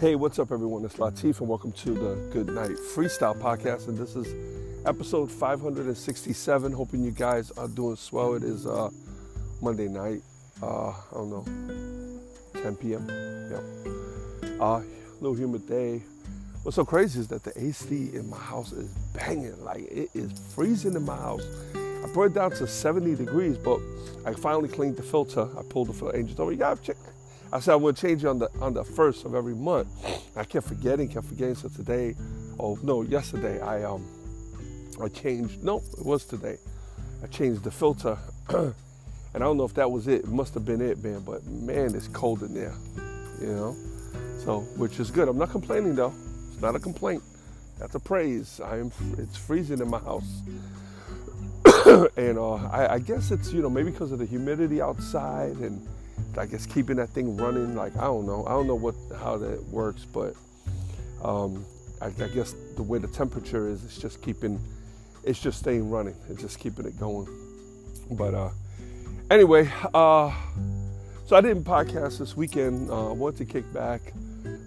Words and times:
Hey, 0.00 0.14
what's 0.14 0.38
up, 0.38 0.50
everyone? 0.50 0.82
It's 0.86 0.96
Latif, 0.96 1.40
and 1.40 1.48
welcome 1.50 1.72
to 1.72 1.90
the 1.90 2.14
Good 2.32 2.46
Night 2.46 2.70
Freestyle 2.70 3.38
Podcast. 3.38 3.86
And 3.86 3.98
this 3.98 4.16
is 4.16 4.34
episode 4.86 5.30
567. 5.30 6.72
Hoping 6.72 7.04
you 7.04 7.10
guys 7.10 7.50
are 7.50 7.68
doing 7.68 7.96
swell. 7.96 8.32
It 8.32 8.42
is 8.42 8.66
uh, 8.66 8.88
Monday 9.60 9.88
night. 9.88 10.22
Uh, 10.62 10.88
I 10.88 10.94
don't 11.12 11.28
know, 11.28 12.62
10 12.62 12.76
p.m. 12.76 13.06
Yeah. 13.50 14.48
Uh, 14.58 14.80
little 15.20 15.36
humid 15.36 15.68
day. 15.68 16.02
What's 16.62 16.76
so 16.76 16.84
crazy 16.86 17.20
is 17.20 17.28
that 17.28 17.44
the 17.44 17.52
AC 17.62 18.12
in 18.14 18.30
my 18.30 18.38
house 18.38 18.72
is 18.72 18.88
banging. 19.12 19.62
Like 19.62 19.82
it 19.82 20.08
is 20.14 20.32
freezing 20.54 20.94
in 20.94 21.04
my 21.04 21.16
house. 21.16 21.44
I 21.74 22.10
brought 22.14 22.30
it 22.30 22.34
down 22.34 22.52
to 22.52 22.66
70 22.66 23.16
degrees, 23.16 23.58
but 23.58 23.78
I 24.24 24.32
finally 24.32 24.70
cleaned 24.70 24.96
the 24.96 25.02
filter. 25.02 25.46
I 25.58 25.62
pulled 25.68 25.88
the 25.88 25.92
filter. 25.92 26.16
Angel 26.16 26.34
told 26.34 26.48
me, 26.48 26.54
"You 26.54 26.60
gotta 26.60 26.80
check." 26.80 26.96
I 27.52 27.58
said 27.58 27.72
I 27.72 27.76
would 27.76 27.96
change 27.96 28.24
it 28.24 28.28
on 28.28 28.38
the 28.38 28.48
on 28.60 28.74
the 28.74 28.84
first 28.84 29.24
of 29.24 29.34
every 29.34 29.54
month. 29.54 29.88
I 30.36 30.44
kept 30.44 30.68
forgetting, 30.68 31.08
kept 31.08 31.26
forgetting. 31.26 31.56
So 31.56 31.68
today, 31.68 32.14
oh 32.60 32.78
no, 32.82 33.02
yesterday 33.02 33.60
I 33.60 33.82
um 33.82 34.06
I 35.02 35.08
changed. 35.08 35.62
No, 35.64 35.82
it 35.98 36.04
was 36.04 36.24
today. 36.24 36.58
I 37.22 37.26
changed 37.26 37.64
the 37.64 37.70
filter, 37.70 38.16
and 38.50 38.74
I 39.34 39.38
don't 39.38 39.56
know 39.56 39.64
if 39.64 39.74
that 39.74 39.90
was 39.90 40.06
it. 40.06 40.22
It 40.22 40.28
must 40.28 40.54
have 40.54 40.64
been 40.64 40.80
it, 40.80 41.02
man. 41.02 41.20
But 41.20 41.44
man, 41.46 41.94
it's 41.94 42.08
cold 42.08 42.42
in 42.42 42.54
there, 42.54 42.74
you 43.40 43.48
know. 43.48 43.76
So 44.44 44.60
which 44.76 45.00
is 45.00 45.10
good. 45.10 45.28
I'm 45.28 45.38
not 45.38 45.50
complaining 45.50 45.96
though. 45.96 46.14
It's 46.52 46.62
not 46.62 46.76
a 46.76 46.80
complaint. 46.80 47.22
That's 47.80 47.94
a 47.96 48.00
praise. 48.00 48.60
I 48.64 48.78
am. 48.78 48.92
It's 49.18 49.36
freezing 49.36 49.80
in 49.80 49.88
my 49.90 49.98
house. 49.98 50.42
and 52.16 52.38
uh, 52.38 52.54
I, 52.54 52.94
I 52.94 52.98
guess 53.00 53.32
it's 53.32 53.52
you 53.52 53.60
know 53.60 53.70
maybe 53.70 53.90
because 53.90 54.12
of 54.12 54.20
the 54.20 54.26
humidity 54.26 54.80
outside 54.80 55.56
and 55.56 55.84
I 56.38 56.46
guess 56.46 56.66
keeping 56.66 56.96
that 56.96 57.10
thing 57.10 57.36
running. 57.36 57.74
Like 57.74 57.96
I 57.96 58.04
don't 58.04 58.26
know, 58.26 58.44
I 58.46 58.50
don't 58.50 58.66
know 58.66 58.74
what 58.74 58.94
how 59.18 59.36
that 59.38 59.62
works, 59.68 60.04
but 60.04 60.34
um, 61.22 61.64
I, 62.00 62.06
I, 62.06 62.28
guess 62.28 62.54
the 62.76 62.82
way 62.82 62.98
the 62.98 63.08
temperature 63.08 63.68
is, 63.68 63.84
it's 63.84 63.98
just 63.98 64.22
keeping, 64.22 64.58
it's 65.22 65.38
just 65.38 65.58
staying 65.58 65.90
running. 65.90 66.14
It's 66.30 66.40
just 66.40 66.58
keeping 66.58 66.86
it 66.86 66.98
going. 66.98 67.28
But 68.12 68.34
uh, 68.34 68.50
anyway, 69.30 69.70
uh, 69.92 70.34
so 71.26 71.36
I 71.36 71.40
didn't 71.42 71.64
podcast 71.64 72.18
this 72.18 72.36
weekend. 72.36 72.90
Uh, 72.90 73.10
I 73.10 73.12
wanted 73.12 73.38
to 73.38 73.44
kick 73.44 73.70
back 73.72 74.00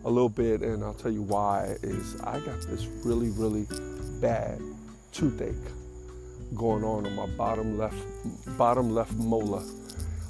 a 0.05 0.09
little 0.09 0.29
bit, 0.29 0.61
and 0.61 0.83
I'll 0.83 0.93
tell 0.93 1.11
you 1.11 1.23
why. 1.23 1.75
Is 1.81 2.19
I 2.21 2.39
got 2.39 2.61
this 2.61 2.85
really 3.03 3.29
really 3.31 3.67
bad 4.21 4.61
toothache 5.11 5.55
going 6.55 6.83
on 6.83 7.05
on 7.05 7.15
my 7.15 7.25
bottom 7.35 7.77
left 7.77 7.97
bottom 8.57 8.93
left 8.93 9.13
molar. 9.13 9.63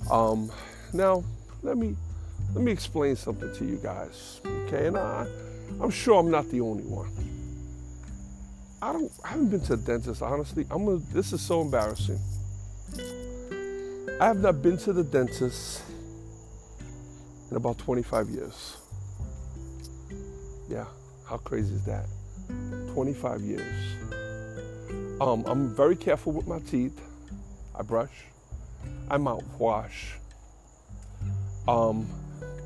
Um, 0.09 0.50
now, 0.94 1.24
let 1.62 1.78
me 1.78 1.96
let 2.54 2.64
me 2.64 2.72
explain 2.72 3.16
something 3.16 3.54
to 3.56 3.66
you 3.66 3.78
guys, 3.78 4.42
okay? 4.46 4.88
And 4.88 4.98
I, 4.98 5.26
I'm 5.81 5.90
sure 5.90 6.20
I'm 6.20 6.30
not 6.30 6.50
the 6.50 6.62
only 6.62 6.84
one. 6.84 7.09
I 8.81 8.92
don't. 8.92 9.12
I 9.24 9.30
haven't 9.30 9.50
been 9.50 9.62
to 9.62 9.74
a 9.74 9.78
dentist 9.78 10.22
honestly. 10.22 10.66
I'm. 10.70 10.88
A, 10.88 10.98
this 10.98 11.34
is 11.34 11.42
so 11.42 11.62
embarrassing. 11.62 12.20
I 14.20 14.28
have 14.28 14.40
not 14.40 14.62
been 14.62 14.78
to 14.80 14.94
the 14.94 15.03
dentist 15.03 15.82
in 17.50 17.58
about 17.58 17.78
25 17.78 18.30
years. 18.30 18.78
Yeah, 20.70 20.86
how 21.28 21.38
crazy 21.38 21.74
is 21.74 21.86
that? 21.86 22.06
25 22.94 23.42
years. 23.42 23.96
Um, 25.20 25.44
I'm 25.48 25.74
very 25.76 25.96
careful 25.96 26.34
with 26.34 26.48
my 26.48 26.59
teeth. 26.59 27.00
I 27.78 27.82
brush. 27.82 28.26
I 29.09 29.18
mouthwash. 29.18 30.18
Um, 31.68 32.07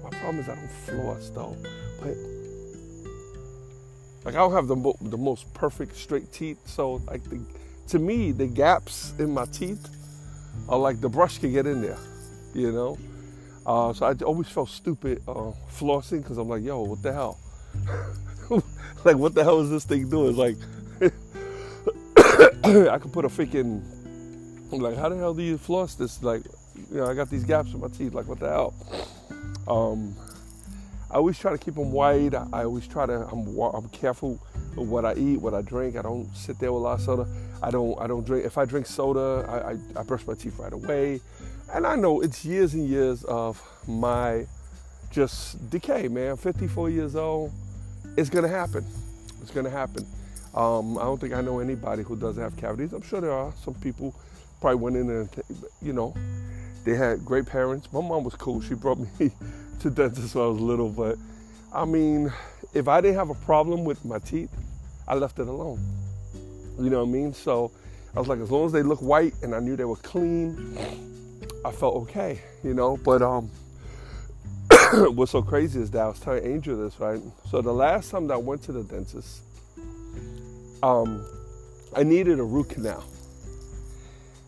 my 0.03 0.09
problem 0.09 0.40
is 0.40 0.50
I 0.50 0.56
don't 0.56 0.72
floss 0.72 1.30
though, 1.30 1.56
but 2.02 2.16
like 4.25 4.35
I 4.35 4.40
don't 4.40 4.53
have 4.53 4.68
the 4.68 4.75
mo- 4.75 4.97
the 5.02 5.18
most 5.18 5.53
perfect 5.53 5.96
straight 5.96 6.31
teeth. 6.31 6.59
So 6.66 7.02
like 7.07 7.24
the, 7.25 7.40
to 7.90 8.00
me, 8.00 8.31
the 8.31 8.47
gaps 8.47 9.13
in 9.19 9.34
my 9.34 9.46
teeth 9.46 9.88
are 10.68 10.80
like 10.80 11.00
the 11.02 11.09
brush 11.09 11.38
can 11.40 11.52
get 11.52 11.66
in 11.68 11.81
there, 11.81 12.00
you 12.53 12.72
know. 12.72 12.97
Uh, 13.66 13.94
so 13.94 14.06
I 14.06 14.13
always 14.24 14.47
felt 14.47 14.69
stupid 14.69 15.22
uh, 15.28 15.52
flossing 15.69 16.24
because 16.24 16.38
I'm 16.38 16.47
like, 16.47 16.63
yo, 16.63 16.81
what 16.81 17.03
the 17.03 17.13
hell? 17.13 17.38
like, 19.03 19.18
what 19.18 19.36
the 19.36 19.44
hell 19.44 19.59
is 19.59 19.69
this 19.69 19.84
thing 19.86 20.09
doing? 20.09 20.30
It's 20.30 20.38
like 20.38 20.56
I 22.90 22.97
could 22.97 23.13
put 23.13 23.25
a 23.25 23.30
freaking 23.30 23.84
I'm 24.72 24.80
like, 24.80 24.97
how 24.97 25.07
the 25.07 25.16
hell 25.16 25.34
do 25.34 25.41
you 25.41 25.57
floss 25.57 25.96
this? 25.96 26.22
Like, 26.22 26.44
you 26.92 26.98
know, 26.98 27.06
I 27.06 27.14
got 27.14 27.30
these 27.30 27.44
gaps 27.44 27.74
in 27.74 27.80
my 27.80 27.88
teeth. 27.88 28.14
Like, 28.14 28.28
what 28.28 28.40
the 28.40 28.50
hell? 28.50 28.74
Um, 29.68 30.16
I 31.10 31.16
always 31.16 31.40
try 31.40 31.52
to 31.52 31.58
keep 31.58 31.76
them 31.76 31.92
white. 31.92 32.34
I 32.36 32.64
always 32.64 32.88
try 32.88 33.06
to. 33.06 33.28
I'm, 33.28 33.58
I'm 33.58 33.90
careful 33.90 34.40
with 34.76 34.88
what 34.88 35.06
I 35.06 35.16
eat, 35.16 35.38
what 35.42 35.54
I 35.54 35.62
drink. 35.62 35.96
I 35.96 36.02
don't 36.02 36.34
sit 36.36 36.60
there 36.60 36.72
with 36.72 36.82
a 36.82 36.84
lot 36.84 37.00
of 37.00 37.02
soda. 37.02 37.28
I 37.64 37.72
don't. 37.72 38.00
I 38.00 38.08
don't 38.08 38.26
drink. 38.26 38.46
If 38.46 38.58
I 38.58 38.66
drink 38.66 38.86
soda, 38.86 39.46
I, 39.48 39.72
I, 39.72 40.02
I 40.02 40.04
brush 40.04 40.26
my 40.28 40.34
teeth 40.34 40.60
right 40.60 40.74
away. 40.74 41.22
And 41.74 41.86
I 41.86 41.96
know 41.96 42.22
it's 42.22 42.46
years 42.46 42.74
and 42.74 42.88
years 42.88 43.24
of 43.26 43.62
my 43.88 44.46
just 45.12 45.70
decay, 45.70 46.08
man. 46.08 46.38
54 46.38 46.90
years 46.90 47.16
old. 47.16 47.52
It's 48.18 48.30
gonna 48.30 48.48
happen. 48.48 48.86
It's 49.42 49.52
gonna 49.52 49.70
happen. 49.70 50.06
Um, 50.54 50.98
I 50.98 51.04
don't 51.04 51.20
think 51.20 51.34
I 51.34 51.42
know 51.42 51.60
anybody 51.60 52.04
who 52.04 52.16
doesn't 52.16 52.42
have 52.42 52.58
cavities. 52.58 52.94
I'm 52.94 53.02
sure 53.02 53.22
there 53.22 53.32
are 53.32 53.54
some 53.64 53.76
people 53.76 54.16
probably 54.60 54.80
went 54.80 54.96
in 54.96 55.10
and, 55.10 55.30
you 55.82 55.94
know, 55.94 56.16
they 56.86 56.96
had 56.96 57.26
great 57.26 57.46
parents. 57.46 57.92
My 57.92 58.02
mom 58.02 58.24
was 58.24 58.36
cool. 58.36 58.62
She 58.62 58.74
brought 58.74 59.00
me 59.20 59.32
to 59.80 59.90
dentist 59.90 60.36
when 60.36 60.46
I 60.46 60.48
was 60.48 60.60
little. 60.60 60.90
But 60.90 61.18
I 61.74 61.86
mean, 61.86 62.32
if 62.74 62.88
I 62.88 63.02
didn't 63.02 63.18
have 63.18 63.30
a 63.30 63.36
problem 63.36 63.84
with 63.86 64.04
my 64.06 64.20
teeth, 64.20 64.52
I 65.08 65.16
left 65.16 65.40
it 65.40 65.48
alone. 65.48 65.80
You 66.80 66.90
know 66.90 67.04
what 67.04 67.10
I 67.10 67.12
mean? 67.12 67.34
So 67.34 67.72
I 68.16 68.20
was 68.20 68.28
like, 68.28 68.40
as 68.40 68.52
long 68.52 68.66
as 68.66 68.72
they 68.72 68.84
look 68.84 69.00
white 69.00 69.34
and 69.42 69.56
I 69.56 69.60
knew 69.60 69.76
they 69.76 69.86
were 69.86 69.96
clean, 69.98 70.78
I 71.66 71.72
felt 71.72 71.96
okay, 72.04 72.42
you 72.64 72.74
know. 72.74 72.98
But 72.98 73.22
um, 73.22 73.50
what's 75.16 75.32
so 75.32 75.42
crazy 75.42 75.82
is 75.82 75.92
that 75.92 76.02
I 76.02 76.08
was 76.08 76.20
telling 76.20 76.46
Angel 76.46 76.78
this, 76.78 77.00
right? 77.00 77.22
So 77.50 77.62
the 77.62 77.74
last 77.74 78.12
time 78.12 78.28
that 78.28 78.36
I 78.36 78.38
went 78.38 78.62
to 78.64 78.72
the 78.72 78.84
dentist, 78.84 79.42
um, 80.84 81.26
I 81.96 82.04
needed 82.04 82.40
a 82.40 82.44
root 82.44 82.70
canal. 82.70 83.04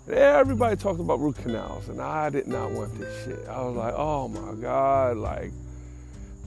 Everybody 0.09 0.75
talked 0.75 0.99
about 0.99 1.19
root 1.19 1.37
canals, 1.37 1.87
and 1.87 2.01
I 2.01 2.31
did 2.31 2.47
not 2.47 2.71
want 2.71 2.97
this 2.97 3.25
shit. 3.25 3.47
I 3.47 3.61
was 3.61 3.75
like, 3.75 3.93
oh 3.95 4.27
my 4.27 4.53
God, 4.59 5.17
like. 5.17 5.51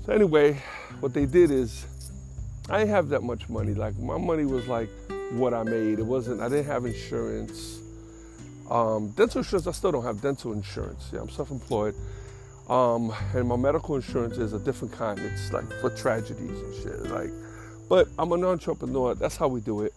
So 0.04 0.12
anyway, 0.12 0.60
what 0.98 1.14
they 1.14 1.26
did 1.26 1.52
is, 1.52 1.86
I 2.68 2.78
didn't 2.78 2.90
have 2.90 3.08
that 3.10 3.22
much 3.22 3.48
money. 3.48 3.74
Like 3.74 3.96
my 3.98 4.18
money 4.18 4.44
was 4.44 4.66
like 4.66 4.88
what 5.32 5.54
I 5.54 5.62
made. 5.62 6.00
It 6.00 6.06
wasn't. 6.06 6.40
I 6.40 6.48
didn't 6.48 6.66
have 6.66 6.86
insurance. 6.86 7.78
Um, 8.68 9.10
dental 9.10 9.38
insurance. 9.38 9.68
I 9.68 9.72
still 9.72 9.92
don't 9.92 10.04
have 10.04 10.20
dental 10.20 10.52
insurance. 10.52 11.10
Yeah, 11.12 11.20
I'm 11.20 11.30
self-employed. 11.30 11.94
Um, 12.68 13.14
and 13.34 13.46
my 13.46 13.56
medical 13.56 13.94
insurance 13.94 14.38
is 14.38 14.54
a 14.54 14.58
different 14.58 14.92
kind. 14.92 15.20
It's 15.20 15.52
like 15.52 15.70
for 15.80 15.90
tragedies 15.90 16.58
and 16.58 16.74
shit. 16.82 17.10
Like, 17.10 17.30
but 17.88 18.08
I'm 18.18 18.32
an 18.32 18.44
entrepreneur. 18.44 19.14
That's 19.14 19.36
how 19.36 19.46
we 19.46 19.60
do 19.60 19.82
it. 19.82 19.94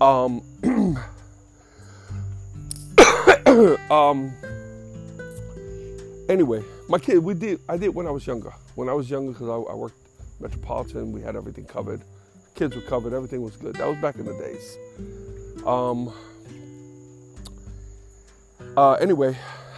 Um, 0.00 0.42
um, 3.90 4.32
anyway, 6.28 6.62
my 6.88 6.98
kid, 6.98 7.18
we 7.18 7.34
did. 7.34 7.60
I 7.68 7.76
did 7.76 7.94
when 7.94 8.06
I 8.06 8.10
was 8.10 8.26
younger. 8.26 8.50
When 8.76 8.88
I 8.88 8.94
was 8.94 9.10
younger, 9.10 9.32
because 9.32 9.48
I, 9.48 9.72
I, 9.72 9.74
worked 9.74 9.96
Metropolitan, 10.40 11.12
we 11.12 11.20
had 11.20 11.36
everything 11.36 11.66
covered. 11.66 12.00
Kids 12.54 12.74
were 12.74 12.82
covered. 12.82 13.12
Everything 13.12 13.42
was 13.42 13.56
good. 13.56 13.76
That 13.76 13.86
was 13.86 13.98
back 13.98 14.16
in 14.16 14.24
the 14.24 14.32
days. 14.34 14.78
Um. 15.66 16.12
Uh, 18.74 18.94
anyway, 18.94 19.36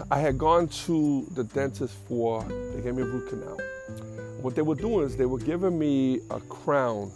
I 0.09 0.21
had 0.21 0.39
gone 0.39 0.69
to 0.87 1.27
the 1.33 1.43
dentist 1.43 1.97
for. 2.07 2.45
They 2.45 2.81
gave 2.81 2.95
me 2.95 3.03
a 3.03 3.07
root 3.07 3.29
canal. 3.29 3.59
What 4.41 4.55
they 4.55 4.63
were 4.63 4.77
doing 4.77 5.05
is 5.05 5.17
they 5.17 5.27
were 5.27 5.39
giving 5.39 5.77
me 5.77 6.21
a 6.31 6.39
crown. 6.39 7.11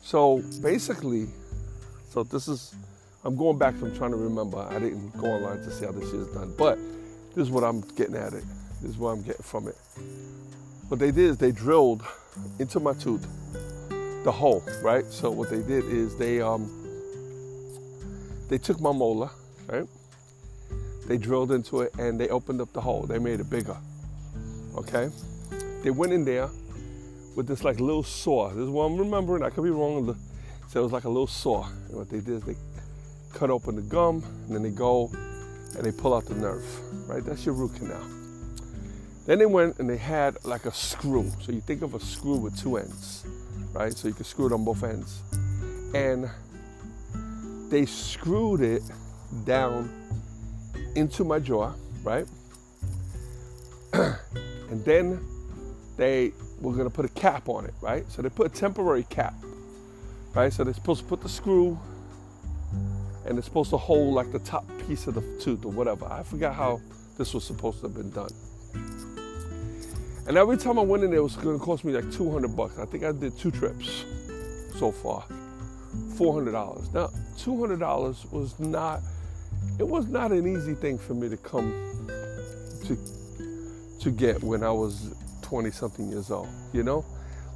So 0.00 0.42
basically, 0.62 1.26
so 2.08 2.22
this 2.22 2.48
is 2.48 2.74
I'm 3.26 3.34
going 3.34 3.58
back. 3.58 3.74
I'm 3.82 3.94
trying 3.96 4.12
to 4.12 4.16
remember. 4.16 4.58
I 4.70 4.78
didn't 4.78 5.10
go 5.18 5.26
online 5.26 5.58
to 5.58 5.70
see 5.72 5.84
how 5.84 5.90
this 5.90 6.12
is 6.12 6.28
done, 6.28 6.54
but 6.56 6.78
this 7.34 7.42
is 7.42 7.50
what 7.50 7.64
I'm 7.64 7.80
getting 7.96 8.14
at 8.14 8.32
it. 8.32 8.44
This 8.80 8.92
is 8.92 8.98
what 8.98 9.10
I'm 9.10 9.22
getting 9.22 9.42
from 9.42 9.66
it. 9.66 9.76
What 10.86 11.00
they 11.00 11.10
did 11.10 11.30
is 11.30 11.36
they 11.36 11.50
drilled 11.50 12.04
into 12.60 12.78
my 12.78 12.92
tooth 12.92 13.26
the 14.22 14.30
hole, 14.30 14.62
right? 14.80 15.04
So 15.06 15.32
what 15.32 15.50
they 15.50 15.60
did 15.60 15.86
is 15.86 16.16
they 16.16 16.40
um 16.40 16.70
they 18.48 18.58
took 18.58 18.80
my 18.80 18.92
molar, 18.92 19.30
right? 19.66 19.88
They 21.08 21.18
drilled 21.18 21.50
into 21.50 21.80
it 21.80 21.92
and 21.98 22.20
they 22.20 22.28
opened 22.28 22.60
up 22.60 22.72
the 22.72 22.80
hole. 22.80 23.02
They 23.02 23.18
made 23.18 23.40
it 23.40 23.50
bigger. 23.50 23.76
Okay? 24.76 25.10
They 25.82 25.90
went 25.90 26.12
in 26.12 26.24
there 26.24 26.48
with 27.34 27.48
this 27.48 27.64
like 27.64 27.80
little 27.80 28.04
saw. 28.04 28.50
This 28.50 28.62
is 28.62 28.70
what 28.70 28.84
I'm 28.84 28.96
remembering. 28.96 29.42
I 29.42 29.50
could 29.50 29.64
be 29.64 29.70
wrong. 29.70 30.16
So 30.68 30.80
it 30.80 30.82
was 30.84 30.92
like 30.92 31.04
a 31.04 31.08
little 31.08 31.26
saw. 31.26 31.66
And 31.88 31.96
what 31.96 32.08
they 32.08 32.20
did 32.20 32.28
is 32.28 32.42
they 32.42 32.56
cut 33.36 33.50
open 33.50 33.76
the 33.76 33.82
gum 33.82 34.24
and 34.46 34.54
then 34.54 34.62
they 34.62 34.70
go 34.70 35.10
and 35.12 35.84
they 35.84 35.92
pull 35.92 36.14
out 36.14 36.24
the 36.24 36.34
nerve. 36.34 36.64
Right? 37.06 37.22
That's 37.22 37.44
your 37.44 37.54
root 37.54 37.74
canal. 37.76 38.02
Then 39.26 39.38
they 39.38 39.46
went 39.46 39.78
and 39.78 39.90
they 39.90 39.98
had 39.98 40.42
like 40.44 40.64
a 40.64 40.72
screw. 40.72 41.30
So 41.40 41.52
you 41.52 41.60
think 41.60 41.82
of 41.82 41.94
a 41.94 42.00
screw 42.00 42.36
with 42.36 42.58
two 42.58 42.78
ends, 42.78 43.26
right? 43.72 43.92
So 43.92 44.08
you 44.08 44.14
can 44.14 44.24
screw 44.24 44.46
it 44.46 44.52
on 44.52 44.64
both 44.64 44.82
ends. 44.82 45.20
And 45.94 46.30
they 47.70 47.84
screwed 47.84 48.62
it 48.62 48.82
down 49.44 49.90
into 50.94 51.24
my 51.24 51.38
jaw, 51.38 51.72
right? 52.04 52.26
and 53.92 54.84
then 54.84 55.20
they 55.96 56.32
were 56.60 56.72
gonna 56.72 56.88
put 56.88 57.04
a 57.04 57.10
cap 57.10 57.48
on 57.48 57.66
it, 57.66 57.74
right? 57.82 58.10
So 58.10 58.22
they 58.22 58.30
put 58.30 58.46
a 58.46 58.54
temporary 58.54 59.04
cap, 59.10 59.34
right? 60.34 60.52
So 60.52 60.64
they're 60.64 60.72
supposed 60.72 61.02
to 61.02 61.06
put 61.06 61.20
the 61.20 61.28
screw 61.28 61.78
and 63.26 63.38
it's 63.38 63.46
supposed 63.46 63.70
to 63.70 63.76
hold 63.76 64.14
like 64.14 64.32
the 64.32 64.38
top 64.40 64.64
piece 64.86 65.06
of 65.06 65.14
the 65.14 65.22
tooth 65.40 65.64
or 65.64 65.72
whatever. 65.72 66.06
I 66.06 66.22
forgot 66.22 66.54
how 66.54 66.80
this 67.18 67.34
was 67.34 67.44
supposed 67.44 67.80
to 67.80 67.88
have 67.88 67.94
been 67.94 68.10
done. 68.10 68.30
And 70.28 70.36
every 70.36 70.56
time 70.56 70.78
I 70.78 70.82
went 70.82 71.04
in 71.04 71.10
there, 71.10 71.20
it 71.20 71.22
was 71.22 71.36
gonna 71.36 71.58
cost 71.58 71.84
me 71.84 71.92
like 71.92 72.10
200 72.12 72.56
bucks. 72.56 72.78
I 72.78 72.84
think 72.84 73.04
I 73.04 73.12
did 73.12 73.36
two 73.38 73.50
trips 73.50 74.04
so 74.76 74.90
far. 74.90 75.24
$400. 76.16 76.92
Now, 76.92 77.08
$200 77.36 78.32
was 78.32 78.58
not, 78.58 79.00
it 79.78 79.86
was 79.86 80.06
not 80.08 80.32
an 80.32 80.46
easy 80.46 80.74
thing 80.74 80.98
for 80.98 81.14
me 81.14 81.28
to 81.28 81.36
come 81.36 81.72
to, 82.86 82.98
to 84.00 84.10
get 84.10 84.42
when 84.42 84.62
I 84.62 84.70
was 84.70 85.14
20 85.42 85.70
something 85.70 86.10
years 86.10 86.30
old, 86.30 86.48
you 86.72 86.82
know? 86.82 87.04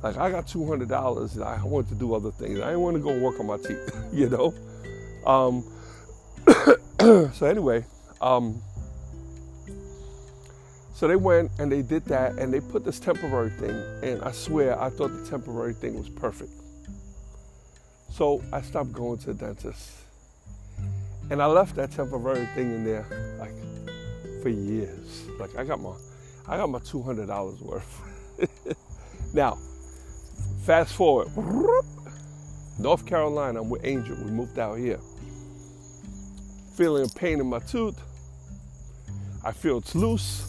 Like 0.02 0.16
I 0.16 0.30
got 0.30 0.46
$200 0.46 1.34
and 1.34 1.44
I 1.44 1.62
wanted 1.64 1.88
to 1.90 1.94
do 1.96 2.14
other 2.14 2.30
things. 2.30 2.60
I 2.60 2.66
didn't 2.66 2.80
want 2.80 2.96
to 2.96 3.02
go 3.02 3.18
work 3.18 3.38
on 3.40 3.46
my 3.46 3.56
teeth, 3.56 3.96
you 4.12 4.28
know? 4.28 4.54
Um, 5.26 5.64
so 7.32 7.46
anyway, 7.46 7.84
um, 8.20 8.60
so 10.94 11.08
they 11.08 11.16
went 11.16 11.50
and 11.58 11.72
they 11.72 11.82
did 11.82 12.04
that 12.06 12.32
and 12.38 12.52
they 12.52 12.60
put 12.60 12.84
this 12.84 13.00
temporary 13.00 13.50
thing 13.50 13.70
and 14.02 14.22
I 14.22 14.32
swear 14.32 14.80
I 14.80 14.90
thought 14.90 15.08
the 15.08 15.26
temporary 15.26 15.72
thing 15.72 15.98
was 15.98 16.08
perfect. 16.08 16.52
So 18.10 18.42
I 18.52 18.60
stopped 18.60 18.92
going 18.92 19.18
to 19.20 19.32
the 19.32 19.46
dentist. 19.46 19.92
And 21.30 21.40
I 21.40 21.46
left 21.46 21.76
that 21.76 21.92
temporary 21.92 22.46
thing 22.54 22.74
in 22.74 22.84
there 22.84 23.06
like 23.38 23.54
for 24.42 24.48
years. 24.48 25.26
Like 25.38 25.56
I 25.56 25.64
got 25.64 25.80
my 25.80 25.94
I 26.48 26.56
got 26.56 26.68
my 26.68 26.80
two 26.80 27.02
hundred 27.02 27.28
dollars 27.28 27.60
worth. 27.60 28.02
now, 29.34 29.56
fast 30.64 30.92
forward. 30.94 31.28
North 32.78 33.06
Carolina, 33.06 33.60
I'm 33.60 33.70
with 33.70 33.84
Angel. 33.84 34.16
We 34.16 34.30
moved 34.30 34.58
out 34.58 34.74
here. 34.74 34.98
Feeling 36.74 37.04
a 37.04 37.08
pain 37.08 37.40
in 37.40 37.46
my 37.46 37.58
tooth. 37.58 38.00
I 39.44 39.52
feel 39.52 39.78
it's 39.78 39.94
loose. 39.94 40.46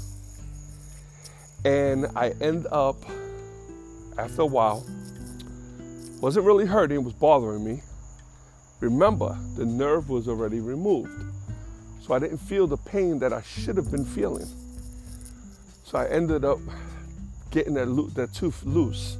And 1.65 2.07
I 2.15 2.29
end 2.41 2.67
up, 2.71 2.97
after 4.17 4.41
a 4.41 4.45
while, 4.45 4.85
wasn't 6.19 6.45
really 6.45 6.65
hurting, 6.65 7.03
was 7.03 7.13
bothering 7.13 7.63
me. 7.63 7.81
Remember, 8.79 9.37
the 9.55 9.65
nerve 9.65 10.09
was 10.09 10.27
already 10.27 10.59
removed. 10.59 11.11
So 12.01 12.13
I 12.13 12.19
didn't 12.19 12.39
feel 12.39 12.65
the 12.65 12.77
pain 12.77 13.19
that 13.19 13.31
I 13.31 13.41
should 13.41 13.77
have 13.77 13.91
been 13.91 14.05
feeling. 14.05 14.47
So 15.83 15.97
I 15.97 16.07
ended 16.07 16.45
up 16.45 16.59
getting 17.51 17.73
that, 17.75 17.87
lo- 17.87 18.07
that 18.15 18.33
tooth 18.33 18.63
loose. 18.63 19.17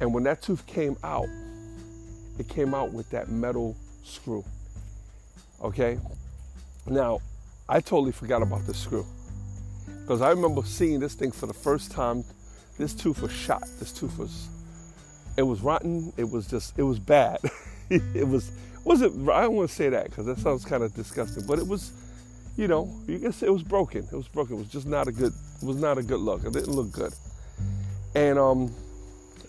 And 0.00 0.12
when 0.12 0.24
that 0.24 0.42
tooth 0.42 0.66
came 0.66 0.96
out, 1.04 1.28
it 2.38 2.48
came 2.48 2.74
out 2.74 2.92
with 2.92 3.10
that 3.10 3.28
metal 3.28 3.76
screw. 4.02 4.44
Okay? 5.62 5.98
Now, 6.86 7.20
I 7.68 7.80
totally 7.80 8.12
forgot 8.12 8.42
about 8.42 8.66
this 8.66 8.78
screw. 8.78 9.06
Because 10.02 10.22
I 10.22 10.30
remember 10.30 10.62
seeing 10.64 11.00
this 11.00 11.14
thing 11.14 11.30
for 11.30 11.46
the 11.46 11.54
first 11.54 11.90
time. 11.90 12.24
This 12.78 12.94
tooth 12.94 13.20
was 13.20 13.30
shot. 13.30 13.62
This 13.78 13.92
tooth 13.92 14.18
was 14.18 14.48
it 15.36 15.42
was 15.42 15.60
rotten. 15.62 16.12
It 16.16 16.28
was 16.28 16.46
just, 16.46 16.78
it 16.78 16.82
was 16.82 16.98
bad. 16.98 17.38
it 17.90 18.26
was, 18.26 18.50
wasn't, 18.84 19.28
I 19.30 19.42
don't 19.42 19.54
want 19.54 19.70
to 19.70 19.74
say 19.74 19.88
that 19.88 20.04
because 20.04 20.26
that 20.26 20.38
sounds 20.38 20.64
kind 20.64 20.82
of 20.82 20.94
disgusting, 20.94 21.46
but 21.46 21.58
it 21.58 21.66
was, 21.66 21.92
you 22.56 22.68
know, 22.68 22.92
you 23.06 23.18
can 23.18 23.32
say 23.32 23.46
it 23.46 23.52
was 23.52 23.62
broken. 23.62 24.06
It 24.10 24.16
was 24.16 24.28
broken. 24.28 24.56
It 24.56 24.58
was 24.58 24.68
just 24.68 24.86
not 24.86 25.08
a 25.08 25.12
good, 25.12 25.32
it 25.62 25.66
was 25.66 25.76
not 25.76 25.98
a 25.98 26.02
good 26.02 26.20
look. 26.20 26.44
It 26.44 26.52
didn't 26.52 26.74
look 26.74 26.92
good. 26.92 27.14
And 28.14 28.38
um, 28.38 28.74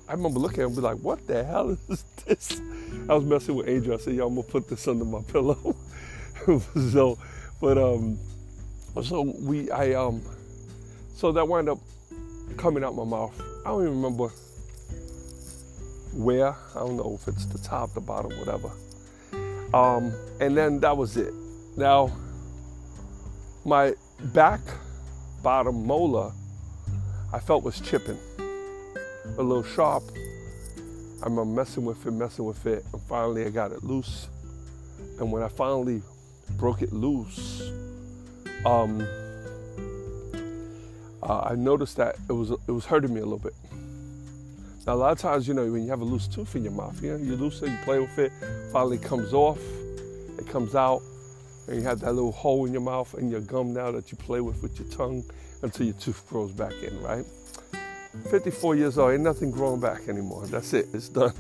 I 0.08 0.14
remember 0.14 0.40
looking 0.40 0.60
at 0.60 0.64
it 0.64 0.68
and 0.68 0.76
be 0.76 0.82
like, 0.82 0.98
what 0.98 1.26
the 1.28 1.44
hell 1.44 1.78
is 1.90 2.06
this? 2.26 2.62
I 3.10 3.14
was 3.14 3.26
messing 3.26 3.56
with 3.56 3.68
Angel. 3.68 3.94
I 3.94 3.98
said, 3.98 4.16
yo, 4.16 4.28
I'm 4.28 4.36
gonna 4.36 4.48
put 4.48 4.70
this 4.70 4.88
under 4.88 5.06
my 5.06 5.22
pillow. 5.24 5.76
so, 6.92 7.18
but 7.60 7.78
um, 7.78 8.18
so 9.04 9.22
we, 9.40 9.70
I 9.72 9.94
um, 9.94 10.22
so 11.16 11.32
that 11.32 11.48
wound 11.48 11.70
up 11.70 11.80
coming 12.58 12.84
out 12.84 12.96
my 12.96 13.04
mouth. 13.04 13.40
I 13.66 13.70
don't 13.70 13.84
even 13.84 14.02
remember 14.02 14.30
where. 16.14 16.50
I 16.50 16.80
don't 16.80 16.98
know 16.98 17.18
if 17.20 17.28
it's 17.28 17.46
the 17.46 17.60
top, 17.60 17.94
the 17.94 18.02
bottom, 18.02 18.32
whatever. 18.40 18.72
Um, 19.74 20.14
and 20.40 20.58
then 20.58 20.80
that 20.80 20.96
was 20.98 21.16
it. 21.16 21.34
Now, 21.78 22.12
my 23.64 23.94
back 24.34 24.60
bottom 25.44 25.86
molar, 25.86 26.32
I 27.32 27.40
felt 27.40 27.64
was 27.64 27.80
chipping, 27.80 28.18
a 29.38 29.42
little 29.44 29.64
sharp. 29.64 30.04
I'm 31.24 31.54
messing 31.54 31.86
with 31.86 32.06
it, 32.06 32.12
messing 32.12 32.46
with 32.46 32.66
it, 32.66 32.84
and 32.92 33.02
finally 33.04 33.46
I 33.46 33.50
got 33.50 33.72
it 33.72 33.84
loose. 33.84 34.28
And 35.20 35.32
when 35.32 35.44
I 35.44 35.48
finally 35.48 36.02
broke 36.58 36.82
it 36.82 36.92
loose, 36.92 37.72
um, 38.66 39.06
uh, 41.24 41.42
I 41.42 41.56
noticed 41.56 41.98
that 41.98 42.16
it 42.30 42.34
was 42.34 42.52
it 42.52 42.72
was 42.72 42.86
hurting 42.86 43.14
me 43.14 43.22
a 43.22 43.24
little 43.24 43.40
bit. 43.40 43.54
Now, 44.88 44.94
a 44.94 44.96
lot 44.96 45.12
of 45.12 45.20
times, 45.20 45.48
you 45.48 45.54
know, 45.54 45.72
when 45.72 45.84
you 45.84 45.90
have 45.90 46.02
a 46.02 46.06
loose 46.06 46.28
tooth 46.28 46.56
in 46.56 46.64
your 46.64 46.74
mouth, 46.74 47.02
you 47.04 47.12
know, 47.12 47.24
you 47.24 47.36
loose 47.36 47.62
it, 47.62 47.70
you 47.70 47.78
play 47.84 48.00
with 48.00 48.18
it, 48.18 48.32
finally 48.72 48.98
comes 48.98 49.32
off, 49.32 49.60
it 50.40 50.48
comes 50.48 50.74
out, 50.74 51.04
and 51.68 51.76
you 51.76 51.84
have 51.84 52.00
that 52.00 52.14
little 52.14 52.32
hole 52.32 52.66
in 52.66 52.72
your 52.72 52.82
mouth 52.82 53.14
and 53.14 53.30
your 53.30 53.42
gum 53.42 53.74
now 53.74 53.92
that 53.92 54.12
you 54.12 54.18
play 54.18 54.42
with 54.42 54.62
with 54.64 54.80
your 54.80 54.90
tongue 54.90 55.24
until 55.62 55.86
your 55.86 55.96
tooth 55.96 56.28
grows 56.28 56.52
back 56.52 56.74
in, 56.82 57.00
right? 57.04 57.26
54 58.30 58.76
years 58.76 58.98
old, 58.98 59.14
ain't 59.14 59.22
nothing 59.22 59.52
growing 59.52 59.80
back 59.80 60.08
anymore. 60.08 60.46
That's 60.48 60.74
it. 60.74 60.88
It's 60.94 61.10
done. 61.10 61.34